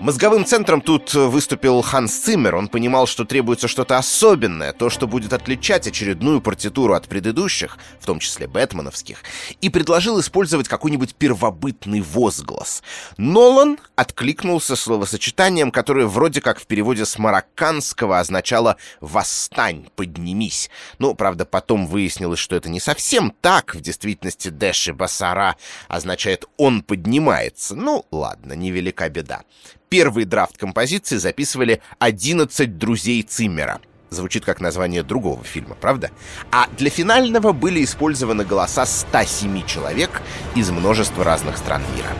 Мозговым 0.00 0.44
центром 0.44 0.82
тут 0.82 1.14
выступил 1.14 1.80
Ханс 1.80 2.16
Циммер. 2.18 2.56
Он 2.56 2.68
понимал, 2.68 3.06
что 3.06 3.24
требуется 3.24 3.66
что-то 3.66 3.96
особенное, 3.96 4.72
то, 4.72 4.90
что 4.90 5.06
будет 5.06 5.32
отличать 5.32 5.86
очередную 5.86 6.40
партитуру 6.40 6.94
от 6.94 7.08
предыдущих, 7.08 7.78
в 7.98 8.06
том 8.06 8.18
числе 8.18 8.46
бэтменовских, 8.46 9.22
и 9.60 9.70
предложил 9.70 10.20
использовать 10.20 10.68
какой-нибудь 10.68 11.14
первобытный 11.14 12.02
возглас. 12.02 12.82
Нолан 13.16 13.78
откликнулся 13.96 14.76
словосочетанием, 14.76 15.70
которое 15.70 16.06
вроде 16.06 16.40
как 16.40 16.60
в 16.60 16.66
переводе 16.66 17.06
с 17.06 17.18
марокканского 17.18 18.20
означало 18.20 18.76
«восстань, 19.00 19.88
поднимись». 19.96 20.70
Ну, 20.98 21.14
правда, 21.14 21.46
потом 21.46 21.86
выяснилось, 21.86 22.38
что 22.38 22.54
это 22.54 22.68
не 22.68 22.80
совсем 22.80 23.32
так. 23.40 23.74
В 23.74 23.80
действительности 23.80 24.48
«дэши 24.50 24.92
басара» 24.92 25.56
означает 25.88 26.44
«он 26.58 26.82
поднимается». 26.82 27.74
Ну, 27.74 28.04
ладно, 28.10 28.52
невелика 28.52 29.08
беда. 29.08 29.42
Первый 29.88 30.24
драфт 30.24 30.58
композиции 30.58 31.16
записывали 31.16 31.80
11 32.00 32.76
друзей 32.76 33.22
Циммера. 33.22 33.80
Звучит 34.10 34.44
как 34.44 34.60
название 34.60 35.02
другого 35.02 35.44
фильма, 35.44 35.76
правда? 35.80 36.10
А 36.50 36.68
для 36.76 36.90
финального 36.90 37.52
были 37.52 37.84
использованы 37.84 38.44
голоса 38.44 38.84
107 38.84 39.64
человек 39.66 40.22
из 40.54 40.70
множества 40.70 41.24
разных 41.24 41.56
стран 41.56 41.82
мира. 41.94 42.10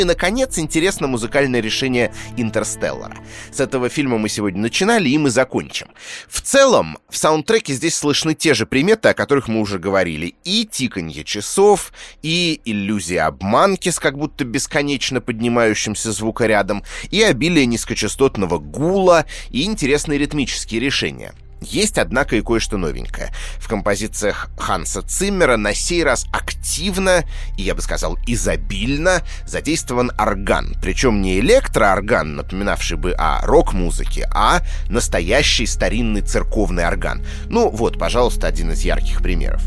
И, 0.00 0.04
наконец, 0.04 0.58
интересно 0.58 1.06
музыкальное 1.06 1.60
решение 1.60 2.12
«Интерстеллара». 2.36 3.16
С 3.52 3.60
этого 3.60 3.88
фильма 3.88 4.18
мы 4.18 4.28
сегодня 4.28 4.60
начинали, 4.60 5.08
и 5.08 5.18
мы 5.18 5.30
закончим. 5.30 5.88
В 6.28 6.40
целом, 6.40 6.98
в 7.08 7.16
саундтреке 7.16 7.74
здесь 7.74 7.94
слышны 7.94 8.34
те 8.34 8.54
же 8.54 8.66
приметы, 8.66 9.08
о 9.08 9.14
которых 9.14 9.48
мы 9.48 9.60
уже 9.60 9.78
говорили. 9.78 10.34
И 10.44 10.66
тиканье 10.70 11.24
часов, 11.24 11.92
и 12.22 12.60
иллюзия 12.64 13.22
обманки 13.22 13.90
с 13.90 13.98
как 13.98 14.16
будто 14.16 14.44
бесконечно 14.44 15.20
поднимающимся 15.20 16.12
звукорядом, 16.12 16.82
и 17.10 17.22
обилие 17.22 17.66
низкочастотного 17.66 18.58
гула, 18.58 19.26
и 19.50 19.64
интересные 19.64 20.18
ритмические 20.18 20.80
решения— 20.80 21.34
есть, 21.60 21.98
однако, 21.98 22.36
и 22.36 22.42
кое-что 22.42 22.76
новенькое. 22.76 23.32
В 23.58 23.68
композициях 23.68 24.50
Ханса 24.58 25.02
Циммера 25.02 25.56
на 25.56 25.74
сей 25.74 26.02
раз 26.04 26.26
активно, 26.32 27.24
и 27.56 27.62
я 27.62 27.74
бы 27.74 27.82
сказал 27.82 28.18
изобильно, 28.26 29.22
задействован 29.46 30.12
орган. 30.18 30.76
Причем 30.82 31.20
не 31.20 31.40
электроорган, 31.40 32.36
напоминавший 32.36 32.96
бы 32.96 33.12
о 33.12 33.44
рок-музыке, 33.46 34.28
а 34.32 34.62
настоящий 34.88 35.66
старинный 35.66 36.22
церковный 36.22 36.86
орган. 36.86 37.24
Ну 37.48 37.70
вот, 37.70 37.98
пожалуйста, 37.98 38.46
один 38.46 38.72
из 38.72 38.82
ярких 38.82 39.22
примеров. 39.22 39.62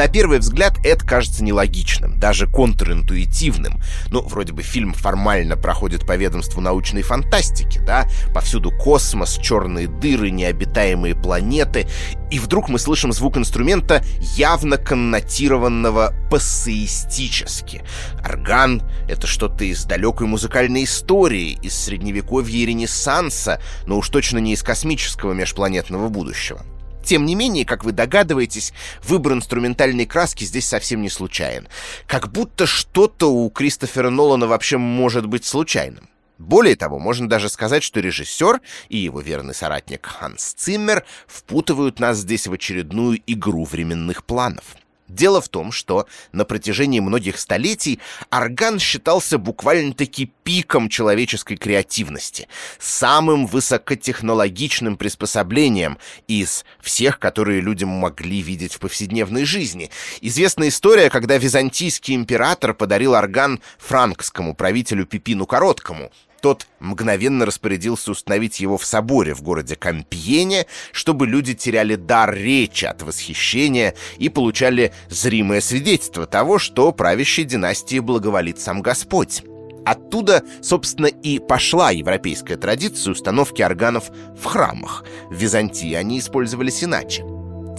На 0.00 0.08
первый 0.08 0.38
взгляд 0.38 0.78
это 0.82 1.06
кажется 1.06 1.44
нелогичным, 1.44 2.18
даже 2.18 2.46
контринтуитивным. 2.46 3.82
Ну, 4.08 4.22
вроде 4.22 4.54
бы 4.54 4.62
фильм 4.62 4.94
формально 4.94 5.58
проходит 5.58 6.06
по 6.06 6.16
ведомству 6.16 6.62
научной 6.62 7.02
фантастики, 7.02 7.80
да? 7.80 8.08
Повсюду 8.32 8.70
космос, 8.70 9.36
черные 9.36 9.88
дыры, 9.88 10.30
необитаемые 10.30 11.14
планеты. 11.14 11.86
И 12.30 12.38
вдруг 12.38 12.70
мы 12.70 12.78
слышим 12.78 13.12
звук 13.12 13.36
инструмента, 13.36 14.02
явно 14.38 14.78
коннотированного 14.78 16.14
пассеистически. 16.30 17.82
Орган— 18.24 18.82
это 19.06 19.26
что-то 19.26 19.64
из 19.64 19.84
далекой 19.84 20.26
музыкальной 20.26 20.84
истории, 20.84 21.58
из 21.60 21.78
средневековья 21.78 22.56
и 22.56 22.64
ренессанса, 22.64 23.60
но 23.84 23.98
уж 23.98 24.08
точно 24.08 24.38
не 24.38 24.54
из 24.54 24.62
космического 24.62 25.34
межпланетного 25.34 26.08
будущего. 26.08 26.62
Тем 27.10 27.26
не 27.26 27.34
менее, 27.34 27.64
как 27.64 27.84
вы 27.84 27.90
догадываетесь, 27.90 28.72
выбор 29.02 29.32
инструментальной 29.32 30.06
краски 30.06 30.44
здесь 30.44 30.68
совсем 30.68 31.02
не 31.02 31.08
случайен. 31.08 31.66
Как 32.06 32.30
будто 32.30 32.66
что-то 32.66 33.32
у 33.32 33.50
Кристофера 33.50 34.10
Нолана 34.10 34.46
вообще 34.46 34.78
может 34.78 35.26
быть 35.26 35.44
случайным. 35.44 36.08
Более 36.38 36.76
того, 36.76 37.00
можно 37.00 37.28
даже 37.28 37.48
сказать, 37.48 37.82
что 37.82 37.98
режиссер 37.98 38.60
и 38.90 38.98
его 38.98 39.20
верный 39.20 39.56
соратник 39.56 40.06
Ханс 40.06 40.52
Циммер 40.52 41.04
впутывают 41.26 41.98
нас 41.98 42.18
здесь 42.18 42.46
в 42.46 42.52
очередную 42.52 43.20
игру 43.26 43.64
временных 43.64 44.22
планов. 44.22 44.76
Дело 45.14 45.40
в 45.40 45.48
том, 45.48 45.72
что 45.72 46.06
на 46.30 46.44
протяжении 46.44 47.00
многих 47.00 47.38
столетий 47.38 47.98
орган 48.30 48.78
считался 48.78 49.38
буквально-таки 49.38 50.32
пиком 50.44 50.88
человеческой 50.88 51.56
креативности, 51.56 52.46
самым 52.78 53.46
высокотехнологичным 53.46 54.96
приспособлением 54.96 55.98
из 56.28 56.64
всех, 56.80 57.18
которые 57.18 57.60
людям 57.60 57.88
могли 57.88 58.40
видеть 58.40 58.74
в 58.74 58.78
повседневной 58.78 59.44
жизни. 59.44 59.90
Известна 60.20 60.68
история, 60.68 61.10
когда 61.10 61.38
византийский 61.38 62.14
император 62.14 62.72
подарил 62.72 63.14
орган 63.14 63.60
франкскому 63.78 64.54
правителю 64.54 65.06
Пипину 65.06 65.44
Короткому, 65.44 66.12
тот 66.40 66.66
мгновенно 66.78 67.46
распорядился 67.46 68.10
установить 68.10 68.60
его 68.60 68.78
в 68.78 68.84
соборе 68.84 69.34
в 69.34 69.42
городе 69.42 69.76
Кампьене, 69.76 70.66
чтобы 70.92 71.26
люди 71.26 71.54
теряли 71.54 71.96
дар 71.96 72.34
речи 72.34 72.84
от 72.84 73.02
восхищения 73.02 73.94
и 74.18 74.28
получали 74.28 74.92
зримое 75.08 75.60
свидетельство 75.60 76.26
того, 76.26 76.58
что 76.58 76.92
правящей 76.92 77.44
династии 77.44 77.98
благоволит 77.98 78.60
сам 78.60 78.82
Господь. 78.82 79.42
Оттуда, 79.84 80.42
собственно, 80.62 81.06
и 81.06 81.38
пошла 81.38 81.90
европейская 81.90 82.56
традиция 82.56 83.12
установки 83.12 83.62
органов 83.62 84.10
в 84.38 84.44
храмах. 84.44 85.04
В 85.30 85.34
Византии 85.34 85.94
они 85.94 86.18
использовались 86.18 86.84
иначе. 86.84 87.24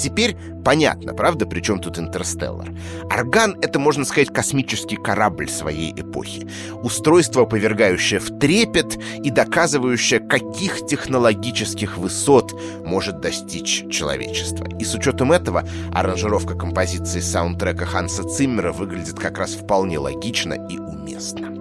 Теперь 0.02 0.36
понятно, 0.66 1.14
правда, 1.14 1.46
при 1.46 1.62
чем 1.62 1.80
тут 1.80 2.00
Интерстеллар? 2.00 2.72
Орган— 3.04 3.56
это, 3.62 3.78
можно 3.78 4.04
сказать, 4.04 4.34
космический 4.34 4.96
корабль 4.96 5.48
своей 5.48 5.92
эпохи. 5.92 6.48
Устройство, 6.82 7.46
повергающее 7.46 8.20
в 8.20 8.40
трепет 8.40 8.98
и 9.24 9.30
доказывающее, 9.30 10.20
каких 10.20 10.88
технологических 10.88 12.00
высот 12.00 12.60
может 12.84 13.22
достичь 13.22 13.86
человечество. 13.92 14.66
И 14.80 14.84
с 14.84 14.96
учетом 14.96 15.32
этого 15.32 15.68
аранжировка 15.94 16.56
композиции 16.56 17.20
саундтрека 17.20 17.86
Ханса 17.86 18.24
Циммера 18.24 18.72
выглядит 18.72 19.20
как 19.20 19.38
раз 19.38 19.52
вполне 19.52 20.00
логично 20.00 20.54
и 20.68 20.80
уместно. 20.80 21.61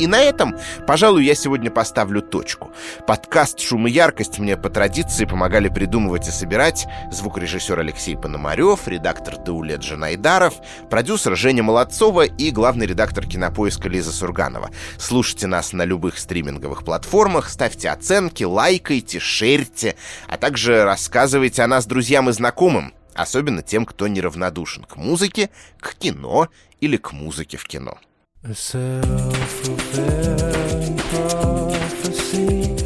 И 0.00 0.06
на 0.06 0.18
этом, 0.18 0.56
пожалуй, 0.86 1.26
я 1.26 1.34
сегодня 1.34 1.70
поставлю 1.70 2.22
точку. 2.22 2.72
Подкаст 3.06 3.60
«Шум 3.60 3.86
и 3.86 3.90
яркость» 3.90 4.38
мне 4.38 4.56
по 4.56 4.70
традиции 4.70 5.26
помогали 5.26 5.68
придумывать 5.68 6.26
и 6.26 6.30
собирать 6.30 6.86
звукорежиссер 7.12 7.78
Алексей 7.78 8.16
Пономарев, 8.16 8.88
редактор 8.88 9.36
Даулет 9.36 9.82
Жанайдаров, 9.82 10.54
продюсер 10.88 11.36
Женя 11.36 11.64
Молодцова 11.64 12.24
и 12.24 12.50
главный 12.50 12.86
редактор 12.86 13.26
кинопоиска 13.26 13.90
Лиза 13.90 14.10
Сурганова. 14.10 14.70
Слушайте 14.96 15.46
нас 15.46 15.74
на 15.74 15.84
любых 15.84 16.18
стриминговых 16.18 16.82
платформах, 16.82 17.50
ставьте 17.50 17.90
оценки, 17.90 18.42
лайкайте, 18.42 19.20
шерьте, 19.20 19.96
а 20.28 20.38
также 20.38 20.84
рассказывайте 20.84 21.60
о 21.60 21.66
нас 21.66 21.84
друзьям 21.84 22.30
и 22.30 22.32
знакомым, 22.32 22.94
особенно 23.14 23.60
тем, 23.60 23.84
кто 23.84 24.08
неравнодушен 24.08 24.84
к 24.84 24.96
музыке, 24.96 25.50
к 25.78 25.94
кино 25.96 26.48
или 26.80 26.96
к 26.96 27.12
музыке 27.12 27.58
в 27.58 27.66
кино. 27.66 27.98
A 28.42 28.54
self-fulfilling 28.54 30.96
prophecy 30.96 32.79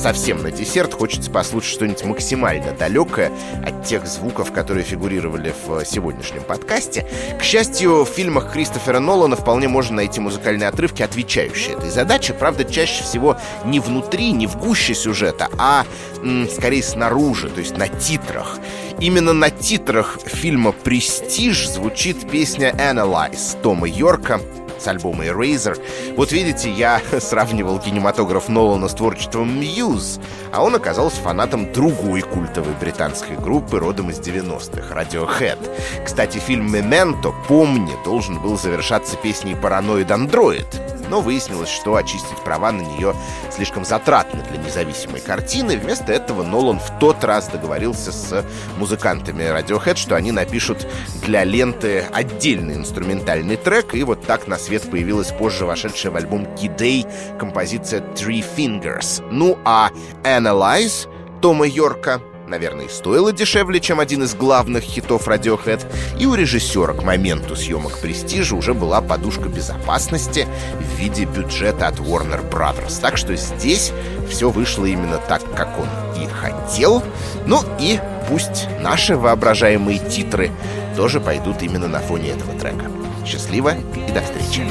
совсем 0.00 0.42
на 0.42 0.50
десерт 0.50 0.94
хочется 0.94 1.30
послушать 1.30 1.72
что-нибудь 1.72 2.04
максимально 2.04 2.72
далекое 2.72 3.30
от 3.64 3.84
тех 3.84 4.06
звуков, 4.06 4.50
которые 4.50 4.82
фигурировали 4.82 5.54
в 5.66 5.84
сегодняшнем 5.84 6.42
подкасте. 6.42 7.06
К 7.38 7.42
счастью, 7.42 8.04
в 8.04 8.08
фильмах 8.08 8.50
Кристофера 8.50 8.98
Нолана 8.98 9.36
вполне 9.36 9.68
можно 9.68 9.96
найти 9.96 10.18
музыкальные 10.20 10.68
отрывки, 10.68 11.02
отвечающие 11.02 11.76
этой 11.76 11.90
задаче. 11.90 12.32
Правда, 12.32 12.64
чаще 12.64 13.02
всего 13.02 13.36
не 13.66 13.78
внутри, 13.78 14.32
не 14.32 14.46
в 14.46 14.56
гуще 14.56 14.94
сюжета, 14.94 15.48
а 15.58 15.84
м, 16.22 16.48
скорее 16.48 16.82
снаружи, 16.82 17.50
то 17.50 17.60
есть 17.60 17.76
на 17.76 17.88
титрах. 17.88 18.58
Именно 19.00 19.34
на 19.34 19.50
титрах 19.50 20.18
фильма 20.24 20.72
«Престиж» 20.72 21.68
звучит 21.68 22.30
песня 22.30 22.70
«Analyze» 22.72 23.60
Тома 23.60 23.86
Йорка, 23.86 24.40
с 24.80 24.86
альбома 24.88 25.26
Eraser. 25.26 25.80
Вот 26.16 26.32
видите, 26.32 26.70
я 26.70 27.00
сравнивал 27.20 27.78
кинематограф 27.78 28.48
Нолана 28.48 28.88
с 28.88 28.94
творчеством 28.94 29.60
Muse, 29.60 30.20
а 30.52 30.64
он 30.64 30.74
оказался 30.74 31.20
фанатом 31.20 31.72
другой 31.72 32.22
культовой 32.22 32.74
британской 32.80 33.36
группы 33.36 33.78
родом 33.78 34.10
из 34.10 34.18
90-х, 34.18 34.94
Radiohead. 34.94 36.04
Кстати, 36.04 36.38
фильм 36.38 36.72
«Мементо», 36.72 37.32
помни, 37.48 37.92
должен 38.04 38.40
был 38.40 38.58
завершаться 38.58 39.16
песней 39.16 39.54
«Параноид 39.54 40.10
Андроид», 40.10 40.66
но 41.10 41.20
выяснилось, 41.20 41.68
что 41.68 41.96
очистить 41.96 42.38
права 42.44 42.70
на 42.70 42.82
нее 42.82 43.14
слишком 43.50 43.84
затратно 43.84 44.42
для 44.48 44.58
независимой 44.58 45.20
картины. 45.20 45.76
Вместо 45.76 46.12
этого 46.12 46.44
Нолан 46.44 46.78
в 46.78 46.98
тот 47.00 47.24
раз 47.24 47.48
договорился 47.48 48.12
с 48.12 48.44
музыкантами 48.78 49.42
Radiohead, 49.42 49.96
что 49.96 50.14
они 50.14 50.30
напишут 50.30 50.86
для 51.24 51.42
ленты 51.42 52.06
отдельный 52.12 52.76
инструментальный 52.76 53.56
трек, 53.56 53.94
и 53.94 54.04
вот 54.04 54.24
так 54.24 54.46
на 54.46 54.56
свет 54.56 54.69
появилась 54.78 55.32
позже 55.32 55.66
вошедшая 55.66 56.12
в 56.12 56.16
альбом 56.16 56.44
Key 56.56 57.06
композиция 57.38 58.00
Three 58.14 58.44
Fingers. 58.56 59.24
Ну 59.30 59.58
а 59.64 59.90
Analyze 60.24 61.08
Тома 61.40 61.66
Йорка 61.66 62.20
наверное, 62.50 62.88
стоило 62.88 63.32
дешевле, 63.32 63.80
чем 63.80 64.00
один 64.00 64.24
из 64.24 64.34
главных 64.34 64.82
хитов 64.82 65.28
Radiohead, 65.28 65.86
и 66.18 66.26
у 66.26 66.34
режиссера 66.34 66.92
к 66.92 67.02
моменту 67.02 67.56
съемок 67.56 67.98
«Престижа» 67.98 68.56
уже 68.56 68.74
была 68.74 69.00
подушка 69.00 69.48
безопасности 69.48 70.46
в 70.78 70.98
виде 70.98 71.24
бюджета 71.24 71.86
от 71.86 72.00
Warner 72.00 72.46
Brothers. 72.50 73.00
Так 73.00 73.16
что 73.16 73.34
здесь 73.36 73.92
все 74.28 74.50
вышло 74.50 74.84
именно 74.84 75.18
так, 75.18 75.42
как 75.54 75.78
он 75.78 75.88
и 76.20 76.26
хотел. 76.26 77.02
Ну 77.46 77.62
и 77.78 78.00
пусть 78.28 78.68
наши 78.80 79.16
воображаемые 79.16 79.98
титры 79.98 80.50
тоже 80.96 81.20
пойдут 81.20 81.62
именно 81.62 81.88
на 81.88 82.00
фоне 82.00 82.30
этого 82.30 82.58
трека. 82.58 82.90
Счастливо 83.24 83.74
и 84.08 84.12
до 84.12 84.22
встречи. 84.22 84.66